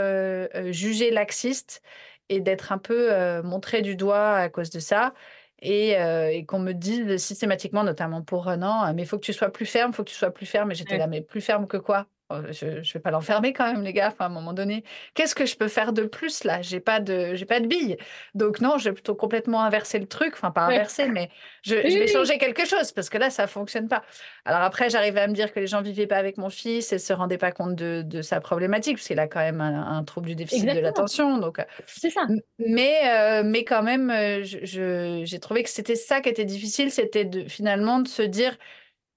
[0.70, 1.82] jugé laxiste
[2.28, 5.14] et d'être un peu montré du doigt à cause de ça
[5.62, 9.50] et, et qu'on me dise systématiquement, notamment pour Renan, mais il faut que tu sois
[9.50, 10.70] plus ferme, il faut que tu sois plus ferme.
[10.72, 12.06] Et j'étais là, mais plus ferme que quoi?
[12.30, 14.08] Je ne vais pas l'enfermer quand même, les gars.
[14.08, 14.82] Enfin, à un moment donné,
[15.14, 16.60] qu'est-ce que je peux faire de plus là?
[16.60, 17.96] J'ai pas de, j'ai pas de billes.
[18.34, 20.32] Donc non, je vais plutôt complètement inverser le truc.
[20.34, 21.30] Enfin, pas inverser, mais
[21.62, 24.02] je, je, vais changer quelque chose parce que là, ça fonctionne pas.
[24.44, 26.98] Alors après, j'arrivais à me dire que les gens vivaient pas avec mon fils et
[26.98, 30.28] se rendaient pas compte de, de sa problématique parce qu'il a quand même un, trouble
[30.28, 31.38] du déficit de l'attention.
[31.38, 32.26] Donc c'est ça.
[32.58, 36.90] Mais euh, mais quand même, euh, je, j'ai trouvé que c'était ça qui était difficile,
[36.90, 38.56] c'était de finalement de se dire,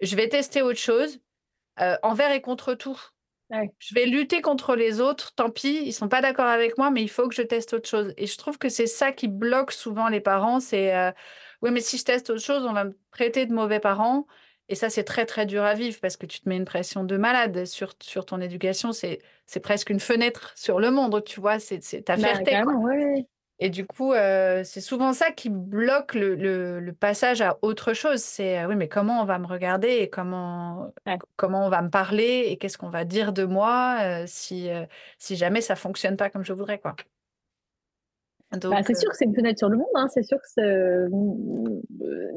[0.01, 1.19] je vais tester autre chose
[1.81, 2.99] euh, envers et contre tout.
[3.79, 7.01] Je vais lutter contre les autres, tant pis, ils sont pas d'accord avec moi, mais
[7.01, 8.13] il faut que je teste autre chose.
[8.17, 11.11] Et je trouve que c'est ça qui bloque souvent les parents, c'est euh,
[11.61, 14.27] oui, mais si je teste autre chose, on va me prêter de mauvais parents.
[14.69, 17.03] Et ça, c'est très, très dur à vivre parce que tu te mets une pression
[17.03, 18.91] de malade sur, sur ton éducation.
[18.91, 19.19] C'est
[19.63, 22.61] presque une fenêtre sur le monde, tu vois, c'est ta bah, fierté.
[23.61, 26.35] Et du coup, euh, c'est souvent ça qui bloque le,
[26.79, 28.21] le, passage à autre chose.
[28.21, 30.93] C'est euh, oui, mais comment on va me regarder et comment,
[31.35, 34.69] comment on va me parler et qu'est-ce qu'on va dire de moi euh, si,
[35.17, 36.79] si jamais ça fonctionne pas comme je voudrais.
[36.79, 36.95] Quoi.
[38.51, 39.87] Bah, c'est sûr que c'est une fenêtre sur le monde.
[39.93, 40.07] Hein.
[40.13, 41.09] C'est sûr que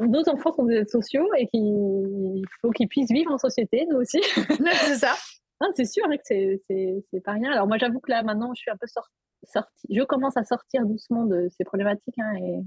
[0.05, 4.21] nos enfants sont des sociaux et qu'il faut qu'ils puissent vivre en société, nous aussi.
[4.85, 5.15] c'est ça.
[5.75, 7.53] c'est sûr hein, que c'est pas rien.
[7.53, 9.22] Alors moi, j'avoue que là, maintenant, je suis un peu sortie
[9.91, 12.61] je commence à sortir doucement de ces problématiques hein, et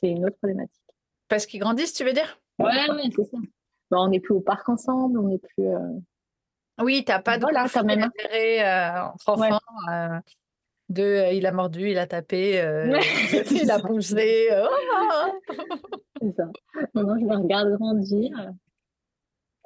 [0.00, 0.82] c'est une autre problématique.
[1.28, 2.40] Parce qu'ils grandissent, tu veux dire?
[2.58, 2.72] Ouais,
[3.14, 3.38] c'est ça.
[3.92, 5.66] on n'est plus au parc ensemble, on n'est plus.
[5.66, 5.98] Euh,
[6.80, 8.02] oui, tu n'as pas de voilà, quand même.
[8.02, 9.60] intérêt euh, entre enfants.
[9.90, 10.18] Euh,
[10.88, 12.52] de il a mordu, il a tapé,
[13.50, 14.48] il a poussé.
[14.52, 15.54] Oh
[16.20, 16.50] c'est ça.
[16.94, 18.52] Maintenant, je me regarde grandir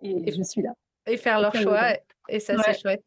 [0.02, 0.74] et, je suis là.
[1.06, 1.92] Et faire leur choix,
[2.28, 3.04] et ça, c'est chouette.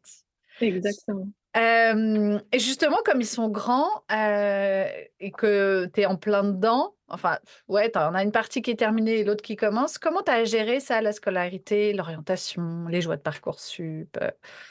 [0.60, 7.38] Exactement et justement, comme ils sont grands et que tu es en plein dedans, enfin,
[7.68, 9.98] ouais, on a une partie qui est terminée et l'autre qui commence.
[9.98, 14.18] Comment tu as géré ça, la scolarité, l'orientation, les joies de Parcoursup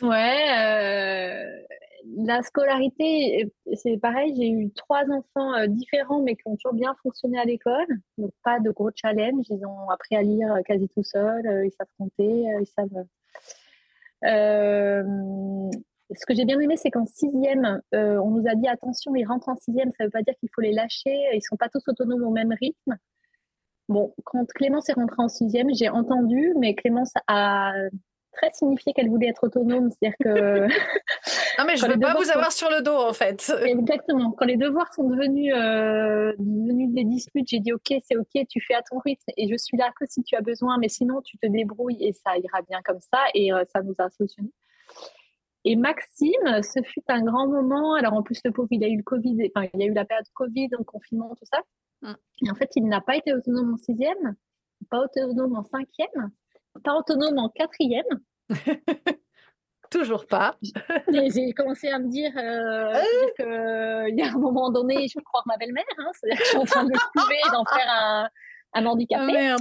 [0.01, 1.55] Ouais,
[2.17, 7.39] la scolarité, c'est pareil, j'ai eu trois enfants différents mais qui ont toujours bien fonctionné
[7.39, 7.87] à l'école.
[8.17, 9.45] Donc, pas de gros challenge.
[9.49, 13.05] Ils ont appris à lire quasi tout seuls, ils savent compter, ils savent.
[14.23, 15.03] Euh,
[16.13, 19.25] ce que j'ai bien aimé, c'est qu'en sixième, euh, on nous a dit attention, ils
[19.25, 21.57] rentrent en sixième, ça ne veut pas dire qu'il faut les lâcher, ils ne sont
[21.57, 22.95] pas tous autonomes au même rythme.
[23.87, 27.73] Bon, quand Clémence est rentrée en sixième, j'ai entendu, mais Clémence a
[28.35, 30.67] très signifié qu'elle voulait être autonome, c'est-à-dire que...
[31.57, 33.51] non mais je ne veux pas vous avoir sur le dos en fait.
[33.65, 38.47] Exactement, quand les devoirs sont devenus, euh, devenus des disputes, j'ai dit ok, c'est ok,
[38.49, 40.89] tu fais à ton rythme et je suis là que si tu as besoin, mais
[40.89, 44.09] sinon tu te débrouilles et ça ira bien comme ça et euh, ça nous a
[44.09, 44.49] solutionné.
[45.67, 47.95] Et Maxime, ce fut un grand moment.
[47.95, 49.93] Alors en plus, le pauvre, il a eu le Covid, enfin, il y a eu
[49.93, 51.61] la période Covid, le confinement, tout ça.
[52.01, 52.13] Mm.
[52.45, 54.35] Et en fait, il n'a pas été autonome en sixième,
[54.91, 56.31] pas autonome en cinquième,
[56.83, 58.05] pas autonome en quatrième.
[59.89, 60.57] Toujours pas.
[61.33, 63.01] J'ai commencé à me dire euh,
[63.39, 64.05] euh.
[64.05, 65.83] qu'il y a un moment donné, je vais croire ma belle-mère.
[65.97, 68.29] Hein, C'est-à-dire que je suis en train de le trouver, d'en faire un,
[68.75, 69.55] un handicapé.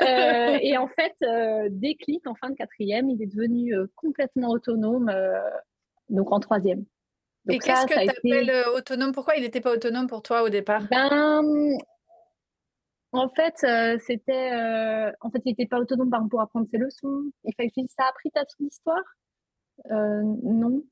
[0.00, 3.86] Ah, euh, et en fait, euh, déclic en fin de quatrième, il est devenu euh,
[3.94, 5.12] complètement autonome,
[6.08, 6.84] donc en troisième.
[7.48, 9.12] et qu'est-ce que tu appelles autonome?
[9.12, 10.82] Pourquoi il n'était pas autonome pour toi au départ?
[10.90, 11.78] Ben,
[13.12, 13.54] En fait,
[14.00, 14.50] c'était,
[15.20, 17.30] en fait, il n'était pas autonome par pour apprendre ses leçons.
[17.44, 19.04] Il fallait que je dise, ça a appris ta histoire?
[19.90, 20.82] Non,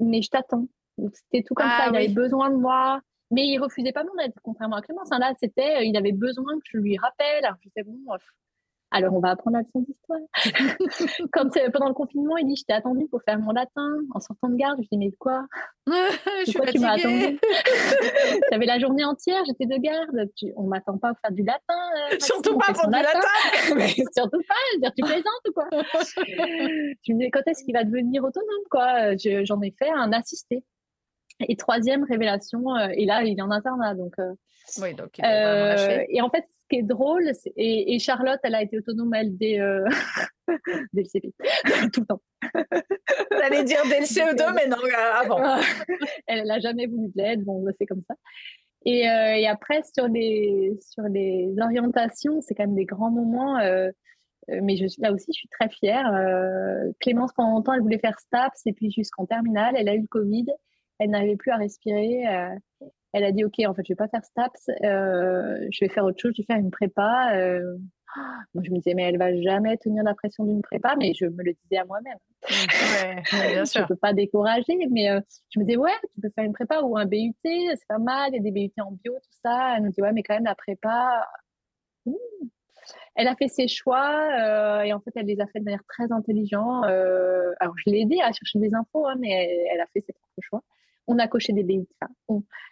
[0.00, 0.66] mais je t'attends.
[0.98, 1.90] C'était tout comme ah ça.
[1.90, 3.00] Il avait besoin de moi.
[3.30, 5.12] Mais il refusait pas mon aide, contrairement à Clémence.
[5.12, 5.18] Hein.
[5.18, 7.44] Là, c'était, euh, il avait besoin que je lui rappelle.
[7.44, 7.96] Alors, je disais, bon,
[8.92, 10.18] alors on va apprendre la leçon d'histoire.
[11.32, 14.48] Comme pendant le confinement, il dit, je t'ai attendu pour faire mon latin en sortant
[14.48, 14.80] de garde.
[14.82, 15.46] Je dis, mais quoi?
[15.86, 17.38] Je suis tu m'as attendu?
[18.48, 20.28] Tu avais la journée entière, j'étais de garde.
[20.36, 20.52] Tu...
[20.56, 21.60] On m'attend pas pour faire du latin.
[22.12, 23.20] Euh, surtout pas pour du latin.
[24.12, 24.54] surtout pas.
[24.72, 25.68] Je veux dire, tu plaisantes ou quoi?
[27.02, 29.16] Tu me dis, quand est-ce qu'il va devenir autonome quoi?
[29.16, 30.64] J'en ai fait un assisté.
[31.48, 33.94] Et troisième révélation, euh, et là, il est en internat.
[33.94, 34.32] Donc, euh,
[34.80, 38.62] oui, donc il euh, Et en fait, ce qui est drôle, et, Charlotte, elle a
[38.62, 39.58] été autonome, elle, dès,
[40.92, 41.32] dès le CP,
[41.92, 42.22] tout le temps.
[43.32, 44.78] J'allais dire dès le CE2, mais non,
[45.14, 45.60] avant.
[46.26, 48.14] elle n'a jamais voulu de l'aide, bon, c'est comme ça.
[48.84, 53.58] Et, et, après, sur les, sur les orientations, c'est quand même des grands moments.
[54.48, 56.12] mais je, là aussi, je suis très fière.
[57.00, 60.06] Clémence, pendant longtemps, elle voulait faire STAPS et puis jusqu'en terminale, elle a eu le
[60.06, 60.46] Covid.
[61.00, 62.22] Elle n'arrivait plus à respirer.
[63.12, 64.66] elle a dit, OK, en fait, je vais pas faire STAPS.
[64.68, 66.32] je vais faire autre chose.
[66.36, 67.32] Je vais faire une prépa.
[68.54, 71.26] Moi, je me disais, mais elle va jamais tenir la pression d'une prépa, mais je
[71.26, 72.18] me le disais à moi-même.
[72.48, 73.80] Ouais, bien sûr.
[73.80, 75.20] je ne peux pas décourager, mais euh,
[75.50, 78.30] je me disais, ouais, tu peux faire une prépa ou un BUT, c'est pas mal,
[78.32, 79.76] il y a des BUT en bio, tout ça.
[79.76, 81.26] Elle me dit, ouais, mais quand même, la prépa.
[82.06, 82.14] Hmm.
[83.14, 85.84] Elle a fait ses choix euh, et en fait, elle les a fait de manière
[85.86, 86.86] très intelligente.
[86.86, 90.12] Euh, alors, je l'ai aidée à chercher des infos, hein, mais elle, a fait ses
[90.12, 90.62] propres choix.
[91.06, 91.86] On a coché des BUT.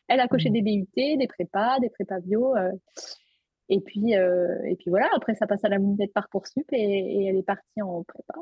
[0.09, 0.53] elle a coché mmh.
[0.53, 2.55] des BUT, des prépas, des prépas bio.
[3.69, 6.79] Et puis, euh, et puis voilà, après, ça passe à la mounette par Parcoursup et,
[6.79, 8.35] et elle est partie en prépa.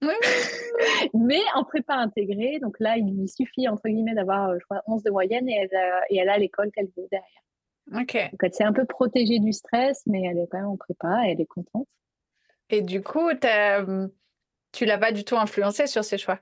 [1.14, 4.82] Mais en prépa intégrée, donc là, il lui suffit, entre guillemets, d'avoir, euh, je crois,
[4.86, 7.28] 11 de moyenne et elle a, et elle a l'école qu'elle veut derrière.
[7.92, 8.14] Ok.
[8.30, 11.26] Donc elle s'est un peu protégée du stress, mais elle est quand même en prépa
[11.26, 11.88] et elle est contente.
[12.70, 13.28] Et du coup,
[14.72, 16.38] tu l'as pas du tout influencée sur ses choix?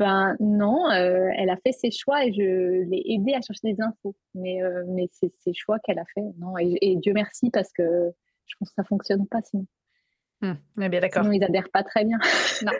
[0.00, 3.82] Ben non, euh, elle a fait ses choix et je l'ai aidée à chercher des
[3.82, 4.16] infos.
[4.34, 6.24] Mais, euh, mais c'est ses choix qu'elle a fait.
[6.38, 8.10] Non, et, Dieu merci parce que
[8.46, 9.66] je pense que ça fonctionne pas sinon.
[10.40, 11.22] Hum, bien d'accord.
[11.22, 12.18] Sinon ils adhèrent pas très bien.
[12.64, 12.72] Non.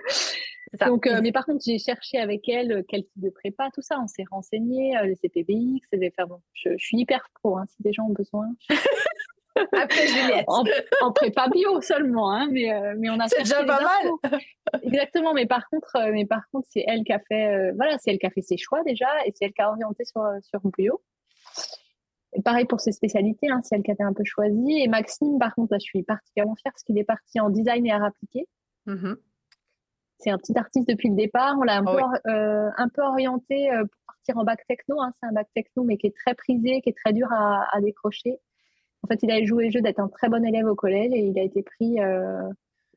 [0.87, 3.99] Donc, euh, mais par contre, j'ai cherché avec elle quel type de prépa, tout ça.
[4.01, 5.89] On s'est renseigné, les CPBX.
[5.95, 7.57] Enfin, bon, je, je, suis hyper pro.
[7.57, 8.47] Hein, si des gens ont besoin.
[9.73, 10.47] Après Juliette.
[10.49, 13.29] En, prépa bio seulement, hein, mais, euh, mais on a.
[13.29, 14.41] C'est déjà pas mal.
[14.83, 17.99] Exactement, mais par contre, euh, mais par contre, c'est elle qui a fait, euh, voilà,
[17.99, 20.23] c'est elle qui a fait ses choix déjà, et c'est elle qui a orienté sur
[20.43, 21.01] sur bio.
[22.33, 24.83] Et pareil pour ses spécialités, hein, c'est elle qui a été un peu choisie.
[24.83, 27.87] Et Maxime, par contre, là, je suis particulièrement fière parce qu'il est parti en design
[27.87, 28.47] et art appliqué.
[28.87, 29.17] Mm-hmm.
[30.19, 31.57] C'est un petit artiste depuis le départ.
[31.59, 32.31] On l'a un, oh peu,
[32.77, 35.01] un peu orienté pour partir en bac techno.
[35.01, 35.11] Hein.
[35.19, 37.81] C'est un bac techno, mais qui est très prisé, qui est très dur à, à
[37.81, 38.39] décrocher.
[39.03, 41.21] En fait, il a joué le jeu d'être un très bon élève au collège et
[41.21, 42.49] il a été pris, euh,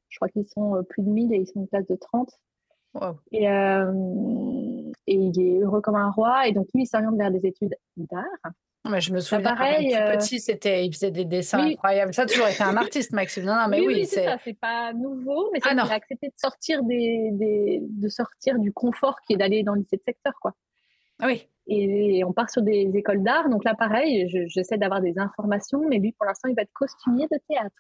[0.09, 2.29] je crois qu'ils sont euh, plus de 1000 et ils sont en classe de 30.
[3.31, 3.91] Et, euh,
[5.07, 6.47] et, il est heureux comme un roi.
[6.47, 8.53] Et donc, lui, il s'oriente vers des études d'art.
[8.87, 12.13] Mais je me souviens, pareil, tout petit, c'était, il faisait des dessins incroyables.
[12.13, 13.45] Ça a toujours été un artiste, Maxime.
[13.45, 14.37] Non, non mais oui, c'est ça.
[14.43, 18.59] C'est pas nouveau, mais c'est ah, qu'il a accepté de sortir des, des, de sortir
[18.59, 20.53] du confort qui est d'aller dans le lycée de secteur, quoi.
[21.19, 21.47] Ah oui.
[21.67, 23.49] Et on part sur des écoles d'art.
[23.49, 27.27] Donc là, pareil, j'essaie d'avoir des informations, mais lui, pour l'instant, il va être costumier
[27.31, 27.75] de théâtre.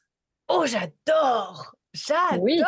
[0.49, 2.61] Oh, j'adore J'adore oui.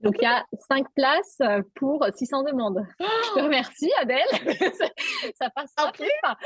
[0.00, 1.40] Donc il y a cinq places
[1.74, 2.86] pour 600 demandes.
[3.00, 4.20] Je te remercie, Adèle.
[5.34, 6.36] ça passe pas.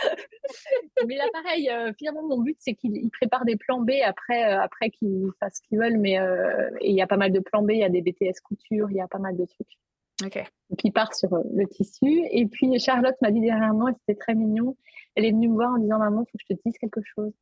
[1.07, 4.61] mais là, pareil, euh, finalement, mon but, c'est qu'il prépare des plans B après, euh,
[4.61, 5.99] après qu'ils fassent ce qu'ils veulent.
[5.99, 8.41] Mais euh, il y a pas mal de plans B, il y a des BTS
[8.43, 9.79] couture, il y a pas mal de trucs.
[10.25, 10.45] Okay.
[10.79, 12.27] qui part sur euh, le tissu.
[12.31, 14.77] Et puis Charlotte m'a dit derrière moi, et c'était très mignon,
[15.15, 17.01] elle est venue me voir en disant Maman, il faut que je te dise quelque
[17.03, 17.33] chose.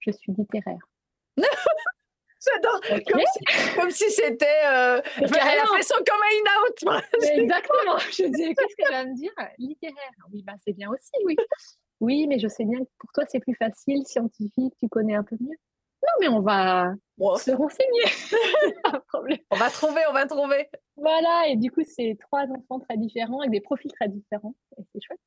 [0.00, 0.86] Je suis littéraire.
[2.46, 2.80] J'adore.
[3.76, 4.46] Comme si, c'était.
[4.66, 5.00] Euh...
[5.16, 7.02] elle a fait son coming out.
[7.22, 7.98] Exactement.
[8.12, 9.32] Je dis Qu'est-ce qu'elle va me dire?
[9.58, 10.12] Littéraire.
[10.32, 11.36] Oui, bah, c'est bien aussi, oui.
[12.00, 15.22] Oui, mais je sais bien que pour toi, c'est plus facile, scientifique, tu connais un
[15.22, 15.56] peu mieux.
[16.06, 16.94] Non, mais on va
[17.38, 18.02] se renseigner.
[18.84, 19.38] pas problème.
[19.50, 20.68] On va trouver, on va trouver.
[20.96, 24.54] Voilà, et du coup, c'est trois enfants très différents avec des profils très différents.
[24.78, 25.20] Et c'est chouette.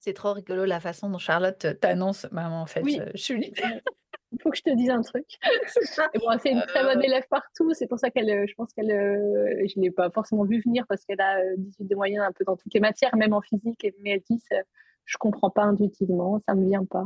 [0.00, 2.26] C'est trop rigolo la façon dont Charlotte t'annonce.
[2.32, 2.98] Maman, en fait, oui.
[3.00, 3.52] Euh, je suis
[4.34, 5.26] Il faut que je te dise un truc.
[5.66, 7.02] c'est une très bonne euh.
[7.02, 7.72] élève partout.
[7.74, 10.86] C'est pour ça qu'elle, euh, je pense qu'elle, je ne l'ai pas forcément vu venir
[10.88, 13.86] parce qu'elle a 18 de moyenne un peu dans toutes les matières, même en physique.
[14.00, 14.42] Mais elle dit,
[15.04, 17.04] je comprends pas intuitivement, ça me vient pas.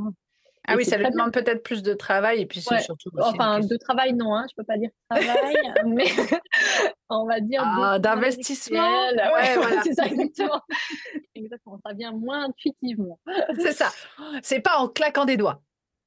[0.66, 3.10] Ah oui, ça lui demande peut-être plus de travail et puis surtout.
[3.18, 5.56] Enfin, de travail, non, hein, je ne peux pas dire travail,
[5.86, 6.04] mais
[7.08, 7.62] on va dire.
[7.64, 9.08] Ah, d'investissement.
[9.10, 9.82] Ouais, voilà.
[9.84, 10.60] c'est ça, exactement.
[11.34, 11.80] exactement.
[11.84, 13.18] Ça vient moins intuitivement.
[13.58, 13.90] c'est ça.
[14.42, 15.62] C'est pas en claquant des doigts.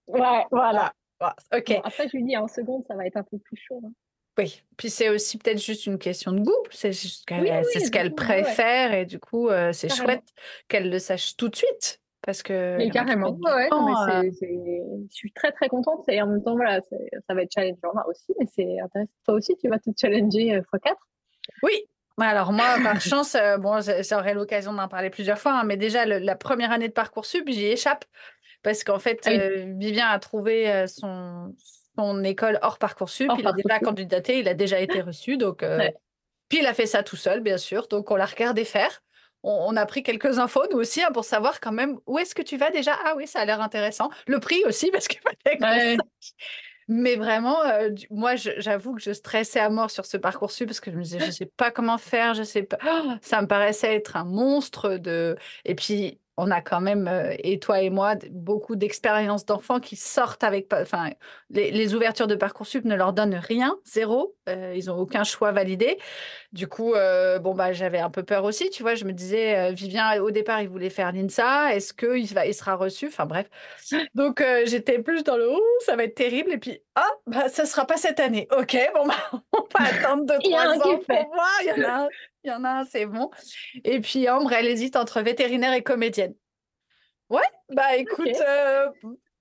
[0.07, 0.93] Ouais, voilà.
[1.19, 1.71] Ah, ok.
[1.83, 3.81] après, je lui dis en seconde, ça va être un peu plus chaud.
[3.85, 3.91] Hein.
[4.39, 6.63] Oui, puis c'est aussi peut-être juste une question de goût.
[6.71, 10.23] C'est ce qu'elle préfère et du coup, euh, c'est chouette
[10.69, 11.98] qu'elle le sache tout de suite.
[12.21, 12.77] Parce que.
[12.77, 17.33] Mais carrément, ouais, euh je suis très très contente et en même temps, voilà, ça
[17.33, 19.11] va être challengeant aussi, mais c'est intéressant.
[19.25, 20.93] Toi aussi, tu vas te challenger euh, x4
[21.63, 21.85] Oui,
[22.17, 26.05] alors moi, par chance, euh, bon, j'aurai l'occasion d'en parler plusieurs fois, hein, mais déjà
[26.05, 28.05] la première année de Parcoursup, j'y échappe
[28.61, 29.31] parce qu'en fait, ah
[29.77, 31.55] Vivien a trouvé son,
[31.95, 35.63] son école hors Parcoursup, il a déjà candidaté, il a déjà été reçu, donc
[36.49, 39.01] puis il a fait ça tout seul, bien sûr, donc on l'a regardé faire
[39.43, 42.41] on, a pris quelques infos, nous aussi, hein, pour savoir quand même où est-ce que
[42.41, 42.97] tu vas déjà.
[43.05, 44.09] Ah oui, ça a l'air intéressant.
[44.27, 45.97] Le prix aussi, parce fallait
[46.91, 50.89] Mais vraiment, euh, moi, j'avoue que je stressais à mort sur ce parcours-ci parce que
[50.89, 52.79] je me disais, je ne sais pas comment faire, je sais pas.
[53.21, 55.37] ça me paraissait être un monstre de.
[55.65, 59.95] Et puis, on a quand même, euh, et toi et moi, beaucoup d'expériences d'enfants qui
[59.95, 61.09] sortent avec, enfin,
[61.49, 64.35] les, ouvertures de Parcoursup ne leur donnent rien, zéro.
[64.47, 65.97] Euh, ils n'ont aucun choix validé.
[66.53, 68.95] Du coup, euh, bon, bah, j'avais un peu peur aussi, tu vois.
[68.95, 71.75] Je me disais, Vivien, au départ, il voulait faire l'INSA.
[71.75, 73.07] Est-ce qu'il il sera reçu?
[73.07, 73.49] Enfin, bref.
[74.15, 76.53] Donc, j'étais plus dans le, oh, ça va être terrible.
[76.53, 78.47] Et puis, ah, bah, ça sera pas cette année.
[78.57, 81.49] OK, bon, bah, on va attendre deux, trois ans pour voir.
[81.61, 82.09] Il y en a un
[82.43, 83.29] il y en a un, c'est bon.
[83.83, 86.33] Et puis Ambre, elle hésite entre vétérinaire et comédienne.
[87.29, 88.87] Ouais, bah écoute, euh,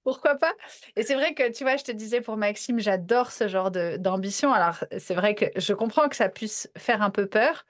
[0.05, 0.53] pourquoi pas
[0.97, 4.53] Et c'est vrai que, tu vois, je te disais pour Maxime, j'adore ce genre d'ambition.
[4.53, 7.65] Alors, c'est vrai que je comprends que ça puisse faire un peu peur,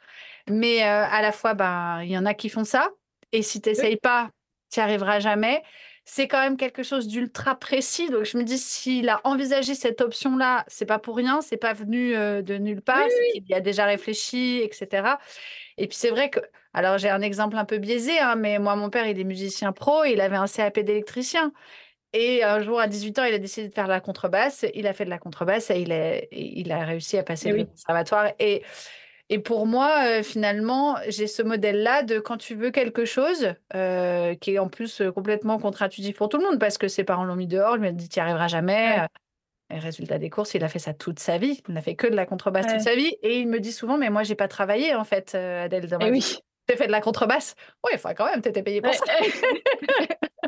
[0.48, 2.90] mais euh, à la fois, ben, il y en a qui font ça.
[3.32, 4.30] Et si tu n'essayes pas,
[4.72, 5.62] tu n'y arriveras jamais
[6.10, 8.08] c'est quand même quelque chose d'ultra précis.
[8.08, 11.74] Donc, je me dis, s'il a envisagé cette option-là, c'est pas pour rien, c'est pas
[11.74, 15.16] venu euh, de nulle part, qu'il y a déjà réfléchi, etc.
[15.76, 16.40] Et puis, c'est vrai que,
[16.72, 19.72] alors j'ai un exemple un peu biaisé, hein, mais moi, mon père, il est musicien
[19.72, 21.52] pro, il avait un CAP d'électricien.
[22.14, 24.64] Et un jour, à 18 ans, il a décidé de faire de la contrebasse.
[24.72, 27.66] Il a fait de la contrebasse et il a, il a réussi à passer le
[27.66, 28.32] conservatoire.
[28.38, 28.62] Et
[29.30, 34.34] et pour moi, euh, finalement, j'ai ce modèle-là de quand tu veux quelque chose, euh,
[34.34, 37.24] qui est en plus euh, complètement contre-intuitif pour tout le monde, parce que ses parents
[37.24, 38.98] l'ont mis dehors, il m'a dit tu n'y arriveras jamais.
[39.70, 41.60] Et résultat des courses, il a fait ça toute sa vie.
[41.68, 43.14] Il n'a fait que de la contrebasse toute sa vie.
[43.22, 45.86] Et il me dit souvent, mais moi, j'ai pas travaillé, en fait, Adèle.
[45.88, 46.38] Dans eh oui.
[46.66, 47.54] Tu fait de la contrebasse
[47.84, 49.04] Oui, enfin, quand même, tu étais payé pour ça.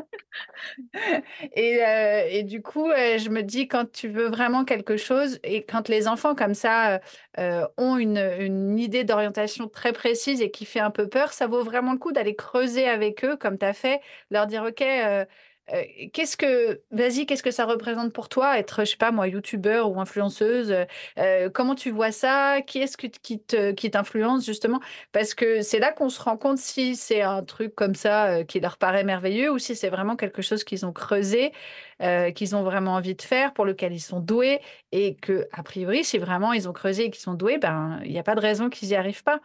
[1.53, 5.39] et, euh, et, du coup, euh, je me dis, quand tu veux vraiment quelque chose,
[5.43, 6.99] et quand les enfants comme ça
[7.39, 11.47] euh, ont une, une idée d'orientation très précise et qui fait un peu peur, ça
[11.47, 14.83] vaut vraiment le coup d'aller creuser avec eux, comme tu as fait, leur dire, OK,
[15.73, 19.27] euh, qu'est-ce que, vas-y, qu'est-ce que ça représente pour toi, être, je sais pas moi,
[19.27, 20.75] youtubeur ou influenceuse
[21.17, 22.61] euh, Comment tu vois ça?
[22.61, 23.09] Qui est-ce qui,
[23.39, 24.79] te, qui t'influence justement?
[25.13, 28.43] Parce que c'est là qu'on se rend compte si c'est un truc comme ça euh,
[28.43, 31.53] qui leur paraît merveilleux ou si c'est vraiment quelque chose qu'ils ont creusé,
[32.33, 34.59] qu'ils ont vraiment envie de faire, pour lequel ils sont doués
[34.91, 38.11] et que, a priori, si vraiment ils ont creusé et qu'ils sont doués, ben, il
[38.11, 39.39] n'y a pas de raison qu'ils n'y arrivent pas.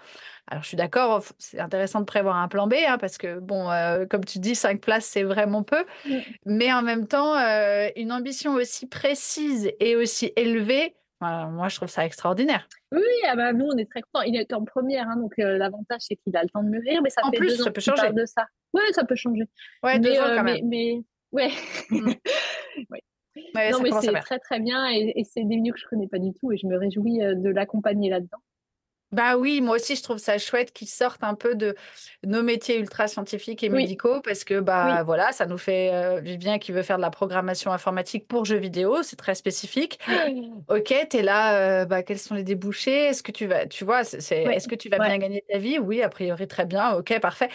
[0.48, 3.68] Alors, je suis d'accord, c'est intéressant de prévoir un plan B, hein, parce que, bon,
[3.68, 5.84] euh, comme tu dis, cinq places, c'est vraiment peu.
[6.04, 6.18] Mmh.
[6.44, 11.88] Mais en même temps, euh, une ambition aussi précise et aussi élevée, moi, je trouve
[11.88, 12.68] ça extraordinaire.
[12.92, 14.22] Oui, ah bah, nous, on est très contents.
[14.22, 17.02] Il est en première, hein, donc euh, l'avantage, c'est qu'il a le temps de mûrir,
[17.02, 18.12] mais ça en fait plus, deux ça peut changer.
[18.12, 18.46] de ça.
[18.74, 19.44] Oui, ça peut changer.
[19.82, 20.68] Ouais, deux ans quand même.
[20.68, 21.50] Mais, ouais.
[23.38, 23.70] Mmh.
[23.70, 24.88] non, mais c'est très, très bien.
[24.88, 26.78] Et, et c'est des milieux que je ne connais pas du tout, et je me
[26.78, 28.38] réjouis de l'accompagner là-dedans.
[29.12, 31.76] Bah oui, moi aussi, je trouve ça chouette qu'ils sortent un peu de
[32.24, 36.58] nos métiers ultra scientifiques et médicaux parce que bah voilà, ça nous fait euh, Vivien
[36.58, 39.98] qui veut faire de la programmation informatique pour jeux vidéo, c'est très spécifique.
[40.68, 43.06] Ok, tu es là, euh, bah, quels sont les débouchés?
[43.06, 45.78] Est-ce que tu vas, tu vois, c'est, est-ce que tu vas bien gagner ta vie?
[45.78, 46.94] Oui, a priori très bien.
[46.96, 47.50] Ok, parfait.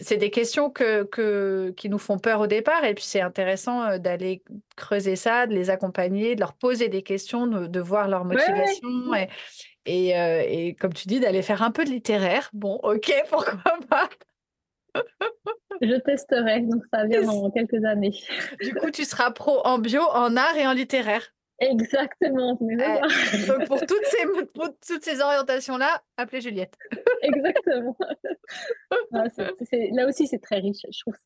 [0.00, 3.84] C'est des questions que, que, qui nous font peur au départ et puis c'est intéressant
[3.84, 4.42] euh, d'aller
[4.76, 9.14] creuser ça, de les accompagner, de leur poser des questions, de, voir leur motivation.
[9.14, 9.28] Et,
[9.86, 12.50] et, euh, et comme tu dis, d'aller faire un peu de littéraire.
[12.52, 14.08] Bon, ok, pourquoi pas?
[15.80, 18.14] Je testerai, donc ça vient dans quelques années.
[18.62, 21.32] Du coup, tu seras pro en bio, en art et en littéraire.
[21.58, 22.58] Exactement.
[22.60, 24.24] Eh, pour toutes ces,
[24.54, 26.76] toutes ces orientations-là, appelez Juliette.
[27.36, 27.96] Exactement.
[29.96, 30.84] là aussi, c'est très riche.
[30.90, 31.20] Je trouve que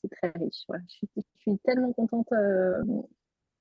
[0.00, 0.64] c'est très riche.
[0.68, 2.80] Je, suis, tellement contente euh,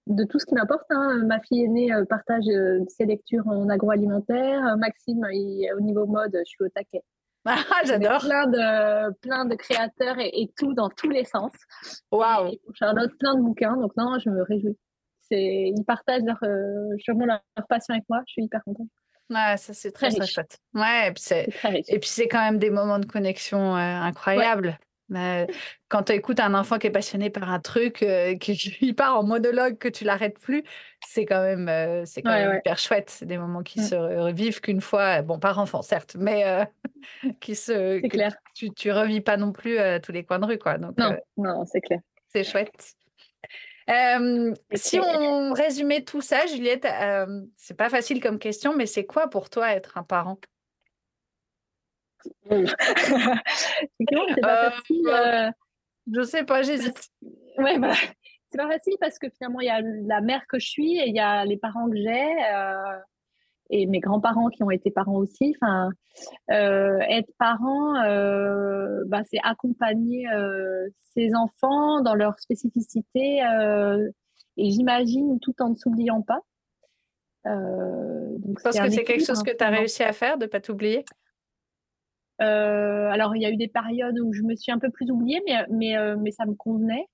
[0.07, 0.85] de tout ce qu'il m'apporte.
[0.91, 1.23] Hein.
[1.25, 4.77] Ma fille aînée euh, partage euh, ses lectures en agroalimentaire.
[4.77, 5.25] Maxime,
[5.75, 7.01] au niveau mode, je suis au taquet.
[7.45, 8.19] Ah, j'adore.
[8.19, 11.51] Plein de, plein de créateurs et, tout dans tous les sens.
[12.11, 12.51] Waouh.
[12.73, 13.75] Charlotte, plein de bouquins.
[13.77, 14.77] Donc, non, je me réjouis.
[15.31, 18.21] Ils partagent leur, leur, passion avec moi.
[18.27, 18.89] Je suis hyper contente.
[19.29, 20.59] Ouais, ça c'est très, très, chouette.
[20.73, 21.11] Ouais,
[21.87, 24.77] et puis c'est quand même des moments de connexion incroyables.
[25.09, 25.47] Mais
[25.87, 29.23] quand tu écoutes un enfant qui est passionné par un truc, euh, qui part en
[29.23, 30.63] monologue, que tu l'arrêtes plus,
[31.05, 33.09] c'est quand même, euh, c'est quand même hyper chouette.
[33.11, 33.83] C'est des moments qui mmh.
[33.83, 36.65] se revivent qu'une fois, bon, par enfant certes, mais euh,
[37.39, 37.99] qui se.
[38.01, 38.35] C'est clair.
[38.55, 40.77] Tu, tu revis pas non plus tous les coins de rue, quoi.
[40.77, 41.99] Donc, non, non, c'est clair.
[42.27, 42.95] C'est chouette.
[44.73, 46.87] Si on résumait tout ça, Juliette,
[47.55, 50.39] c'est pas facile comme question, mais c'est quoi pour toi être un parent?
[52.49, 55.03] C'est pas euh, facile.
[55.03, 55.51] Bah, euh,
[56.11, 57.09] je sais pas, j'hésite.
[57.57, 57.75] Ouais,
[58.49, 61.07] c'est pas facile parce que finalement, il y a la mère que je suis et
[61.07, 62.97] il y a les parents que j'ai euh,
[63.69, 65.55] et mes grands-parents qui ont été parents aussi.
[65.61, 65.89] Enfin,
[66.49, 67.93] être parent,
[69.07, 70.27] bah, c'est accompagner
[71.01, 73.41] ses enfants dans leur spécificité
[74.57, 76.41] et j'imagine tout en ne s'oubliant pas.
[77.45, 80.59] Euh, Parce que c'est quelque chose que tu as réussi à faire, de ne pas
[80.59, 81.05] t'oublier?
[82.39, 85.41] Alors, il y a eu des périodes où je me suis un peu plus oubliée,
[85.45, 87.07] mais, mais, mais ça me convenait.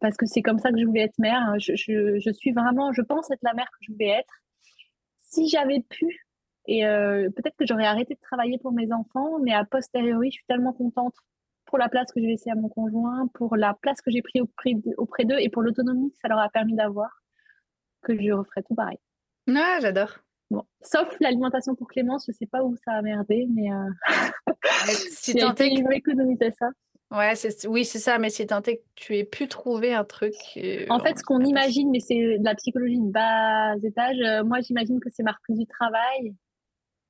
[0.00, 1.40] parce que c'est comme ça que je voulais être mère.
[1.40, 1.58] Hein.
[1.58, 4.34] Je, je, je, suis vraiment, je pense être la mère que je voulais être.
[5.36, 6.26] Si j'avais pu,
[6.66, 10.46] et peut-être que j'aurais arrêté de travailler pour mes enfants, mais a posteriori, je suis
[10.46, 11.14] tellement contente
[11.66, 14.42] pour la place que j'ai laissée à mon conjoint, pour la place que j'ai prise
[14.96, 17.22] auprès d'eux et pour l'autonomie que ça leur a permis d'avoir,
[18.02, 18.98] que je referais tout pareil.
[19.48, 20.18] Ah, j'adore.
[20.50, 23.90] Bon, sauf l'alimentation pour Clémence, je sais pas où ça a merdé, mais euh...
[25.10, 25.92] si tant est que...
[25.92, 26.70] économiser ça.
[27.12, 27.34] Ouais,
[27.68, 30.34] oui, c'est ça, mais si tant est que tu aies pu trouver un truc.
[30.56, 34.42] Euh, en fait, ce qu'on imagine, mais c'est de la psychologie de bas étage, euh,
[34.42, 36.34] moi j'imagine que c'est ma reprise du travail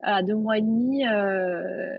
[0.03, 1.97] à deux mois et demi, euh,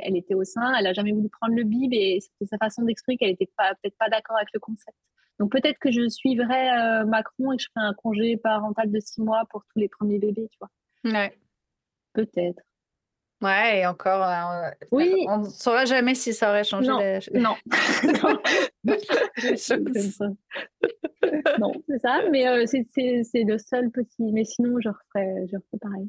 [0.00, 2.82] elle était au sein, elle a jamais voulu prendre le bib et c'était sa façon
[2.82, 4.96] d'exprimer qu'elle était pas peut-être pas d'accord avec le concept.
[5.38, 9.00] Donc peut-être que je suivrai euh, Macron et que je ferai un congé parental de
[9.00, 10.70] six mois pour tous les premiers bébés, tu vois.
[11.04, 11.36] Ouais.
[12.12, 12.62] Peut-être.
[13.44, 15.26] Ouais, et encore, euh, oui.
[15.28, 16.88] on ne saura jamais si ça aurait changé.
[16.88, 16.98] Non,
[17.34, 17.56] non.
[21.58, 24.32] non, c'est ça, mais c'est le seul petit.
[24.32, 26.08] Mais sinon, je referai, je pareil.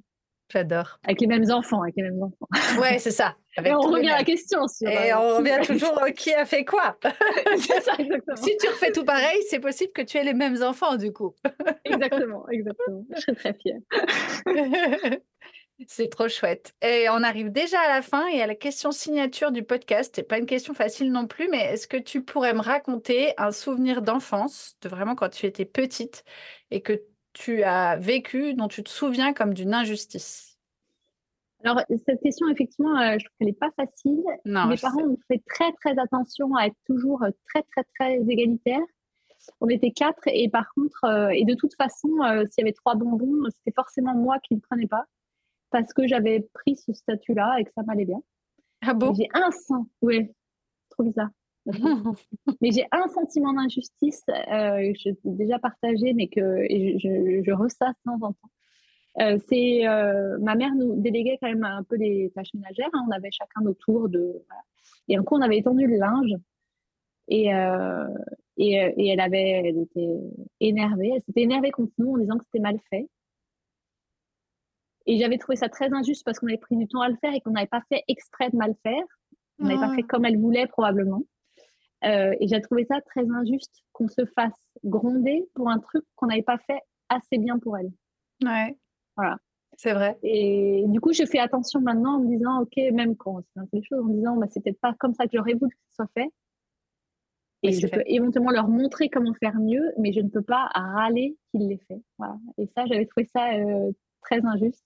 [0.50, 1.00] J'adore.
[1.04, 2.48] Avec les mêmes enfants, avec les mêmes enfants.
[2.80, 3.36] Ouais, c'est ça.
[3.58, 4.66] et on revient à la question.
[4.68, 6.98] Sur, et euh, on revient toujours qui a fait quoi.
[7.58, 8.38] c'est ça, exactement.
[8.38, 11.34] Si tu refais tout pareil, c'est possible que tu aies les mêmes enfants, du coup.
[11.84, 13.06] exactement, exactement.
[13.14, 13.80] Je serais très fière.
[15.88, 16.74] C'est trop chouette.
[16.82, 20.14] Et on arrive déjà à la fin et à la question signature du podcast.
[20.16, 23.52] C'est pas une question facile non plus, mais est-ce que tu pourrais me raconter un
[23.52, 26.24] souvenir d'enfance, de vraiment quand tu étais petite
[26.72, 27.04] et que
[27.34, 30.58] tu as vécu, dont tu te souviens comme d'une injustice?
[31.64, 34.24] Alors, cette question, effectivement, euh, je trouve qu'elle n'est pas facile.
[34.46, 38.18] Non, Mes parents ont fait très, très attention à être toujours euh, très, très, très
[38.30, 38.86] égalitaires.
[39.62, 42.10] On était quatre et par contre, euh, et de toute façon,
[42.50, 45.06] s'il y avait trois bonbons, c'était forcément moi qui ne prenais pas
[45.76, 48.22] parce que j'avais pris ce statut-là et que ça m'allait bien.
[48.82, 49.14] Ah bon?
[49.14, 50.32] J'ai un sang, oui,
[50.90, 51.30] trop bizarre.
[52.62, 57.94] mais j'ai un sentiment d'injustice, euh, je l'ai déjà partagé, mais que je, je, ressasse
[58.06, 58.52] de temps en temps.
[59.20, 62.90] Euh, c'est euh, ma mère nous déléguait quand même un peu les tâches ménagères.
[62.94, 63.06] Hein.
[63.10, 64.46] on avait chacun nos tours de.
[65.10, 66.36] Et un coup, on avait étendu le linge
[67.28, 68.08] et, euh,
[68.56, 70.20] et, et, elle avait, elle était
[70.62, 71.12] énervée.
[71.16, 73.10] Elle s'était énervée contre nous en disant que c'était mal fait.
[75.08, 77.34] Et j'avais trouvé ça très injuste parce qu'on avait pris du temps à le faire
[77.34, 79.04] et qu'on n'avait pas fait exprès de mal faire.
[79.60, 79.96] On n'avait pas ah.
[79.96, 81.22] fait comme elle voulait probablement.
[82.04, 86.28] Euh, et j'ai trouvé ça très injuste qu'on se fasse gronder pour un truc qu'on
[86.28, 86.80] n'avait pas fait
[87.10, 87.92] assez bien pour elle.
[88.44, 88.78] Ouais.
[89.16, 89.38] Voilà.
[89.78, 90.18] C'est vrai.
[90.24, 93.66] Et du coup, je fais attention maintenant en me disant, OK, même quand c'est un
[93.66, 95.72] peu les choses, en me disant, bah, c'est peut-être pas comme ça que j'aurais voulu
[95.72, 96.30] que ce soit fait.
[97.64, 101.36] Et je peux éventuellement leur montrer comment faire mieux, mais je ne peux pas râler
[101.50, 102.00] qu'il l'ait fait.
[102.20, 102.36] Voilà.
[102.58, 103.92] Et ça, j'avais trouvé ça euh,
[104.26, 104.84] très injuste.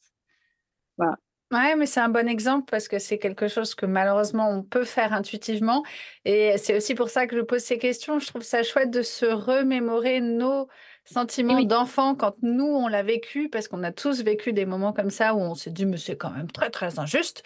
[0.98, 1.16] Voilà.
[1.52, 4.84] Ouais, mais c'est un bon exemple parce que c'est quelque chose que malheureusement on peut
[4.84, 5.84] faire intuitivement.
[6.24, 8.20] Et c'est aussi pour ça que je pose ces questions.
[8.20, 10.68] Je trouve ça chouette de se remémorer nos
[11.06, 15.10] sentiments d'enfant quand nous on l'a vécu, parce qu'on a tous vécu des moments comme
[15.10, 17.42] ça où on s'est dit, mais c'est quand même très très injuste.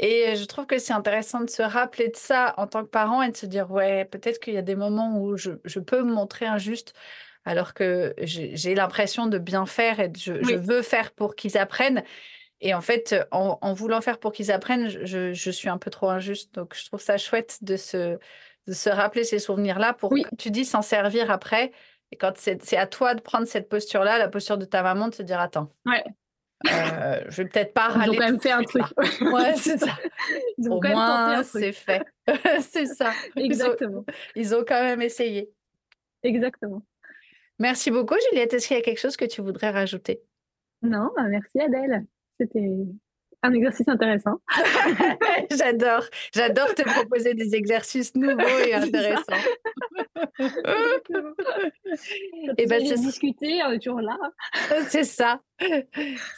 [0.00, 3.22] Et je trouve que c'est intéressant de se rappeler de ça en tant que parent
[3.22, 6.02] et de se dire, ouais, peut-être qu'il y a des moments où je, je peux
[6.02, 6.94] me montrer injuste
[7.44, 12.02] alors que j'ai l'impression de bien faire et je, je veux faire pour qu'ils apprennent.
[12.60, 16.54] Et en fait, en, voulant faire pour qu'ils apprennent, je, suis un peu trop injuste.
[16.54, 18.18] Donc, je trouve ça chouette de se,
[18.66, 20.24] de se rappeler ces souvenirs-là pour, oui.
[20.38, 21.72] tu dis, s'en servir après.
[22.10, 25.14] Et quand c'est à toi de prendre cette posture-là, la posture de ta maman, de
[25.14, 25.70] se dire, attends.
[25.84, 26.04] Ouais.
[26.72, 28.06] Euh, je vais peut-être pas râler.
[28.06, 28.84] Ils ont quand même fait un truc.
[29.20, 29.98] ouais, c'est ça.
[30.56, 32.02] Ils ont Au quand moins, c'est fait.
[32.62, 33.12] c'est ça.
[33.36, 34.04] Exactement.
[34.34, 35.50] Ils ont, ils ont, quand même essayé.
[36.22, 36.82] Exactement.
[37.58, 38.54] Merci beaucoup, Juliette.
[38.54, 40.22] Est-ce qu'il y a quelque chose que tu voudrais rajouter?
[40.82, 42.04] Non, bah merci Adèle.
[42.38, 42.68] C'était
[43.42, 44.40] un exercice intéressant.
[45.50, 49.32] j'adore, j'adore te proposer des exercices nouveaux et intéressants.
[50.38, 50.46] et
[52.58, 54.18] eh ben, c'est discuter, on est toujours là.
[54.88, 55.40] c'est ça.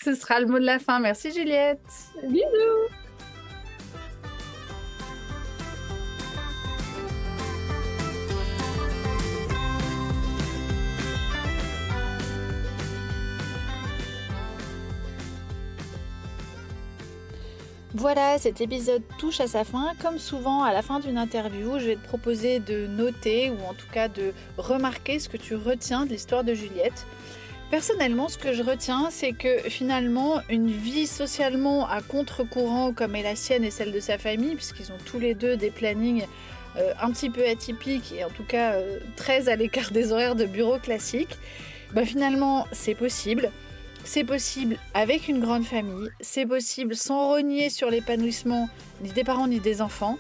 [0.03, 0.99] Ce sera le mot de la fin.
[0.99, 1.81] Merci Juliette.
[2.25, 3.06] Bisous.
[17.99, 19.95] Voilà, cet épisode touche à sa fin.
[20.03, 23.73] Comme souvent, à la fin d'une interview, je vais te proposer de noter ou en
[23.73, 27.07] tout cas de remarquer ce que tu retiens de l'histoire de Juliette.
[27.71, 33.23] Personnellement, ce que je retiens, c'est que finalement, une vie socialement à contre-courant comme est
[33.23, 36.27] la sienne et celle de sa famille, puisqu'ils ont tous les deux des plannings
[36.77, 40.37] euh, un petit peu atypiques et en tout cas euh, très à l'écart des horaires
[40.37, 41.39] de bureau classiques,
[41.95, 43.51] bah finalement, c'est possible
[44.07, 48.69] c'est possible avec une grande famille, c'est possible sans renier sur l'épanouissement
[49.03, 50.17] ni des parents ni des enfants,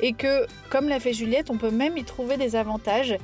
[0.00, 3.16] et que, comme l'a fait Juliette, on peut même y trouver des avantages.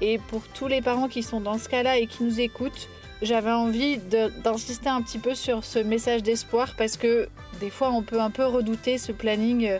[0.00, 2.88] Et pour tous les parents qui sont dans ce cas-là et qui nous écoutent,
[3.22, 3.98] j'avais envie
[4.42, 7.28] d'insister un petit peu sur ce message d'espoir parce que
[7.60, 9.78] des fois on peut un peu redouter ce planning euh,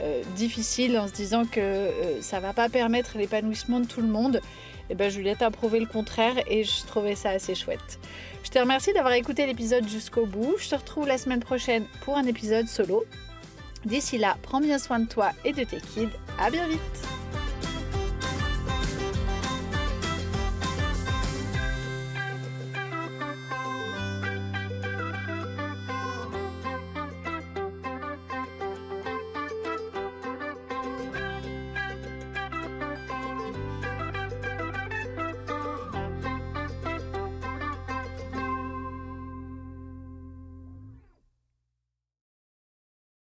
[0.00, 4.08] euh, difficile en se disant que euh, ça va pas permettre l'épanouissement de tout le
[4.08, 4.40] monde.
[4.90, 7.98] Et ben Juliette a prouvé le contraire et je trouvais ça assez chouette.
[8.42, 10.56] Je te remercie d'avoir écouté l'épisode jusqu'au bout.
[10.58, 13.04] Je te retrouve la semaine prochaine pour un épisode solo.
[13.84, 16.08] D'ici là, prends bien soin de toi et de tes kids.
[16.38, 16.80] À bien vite!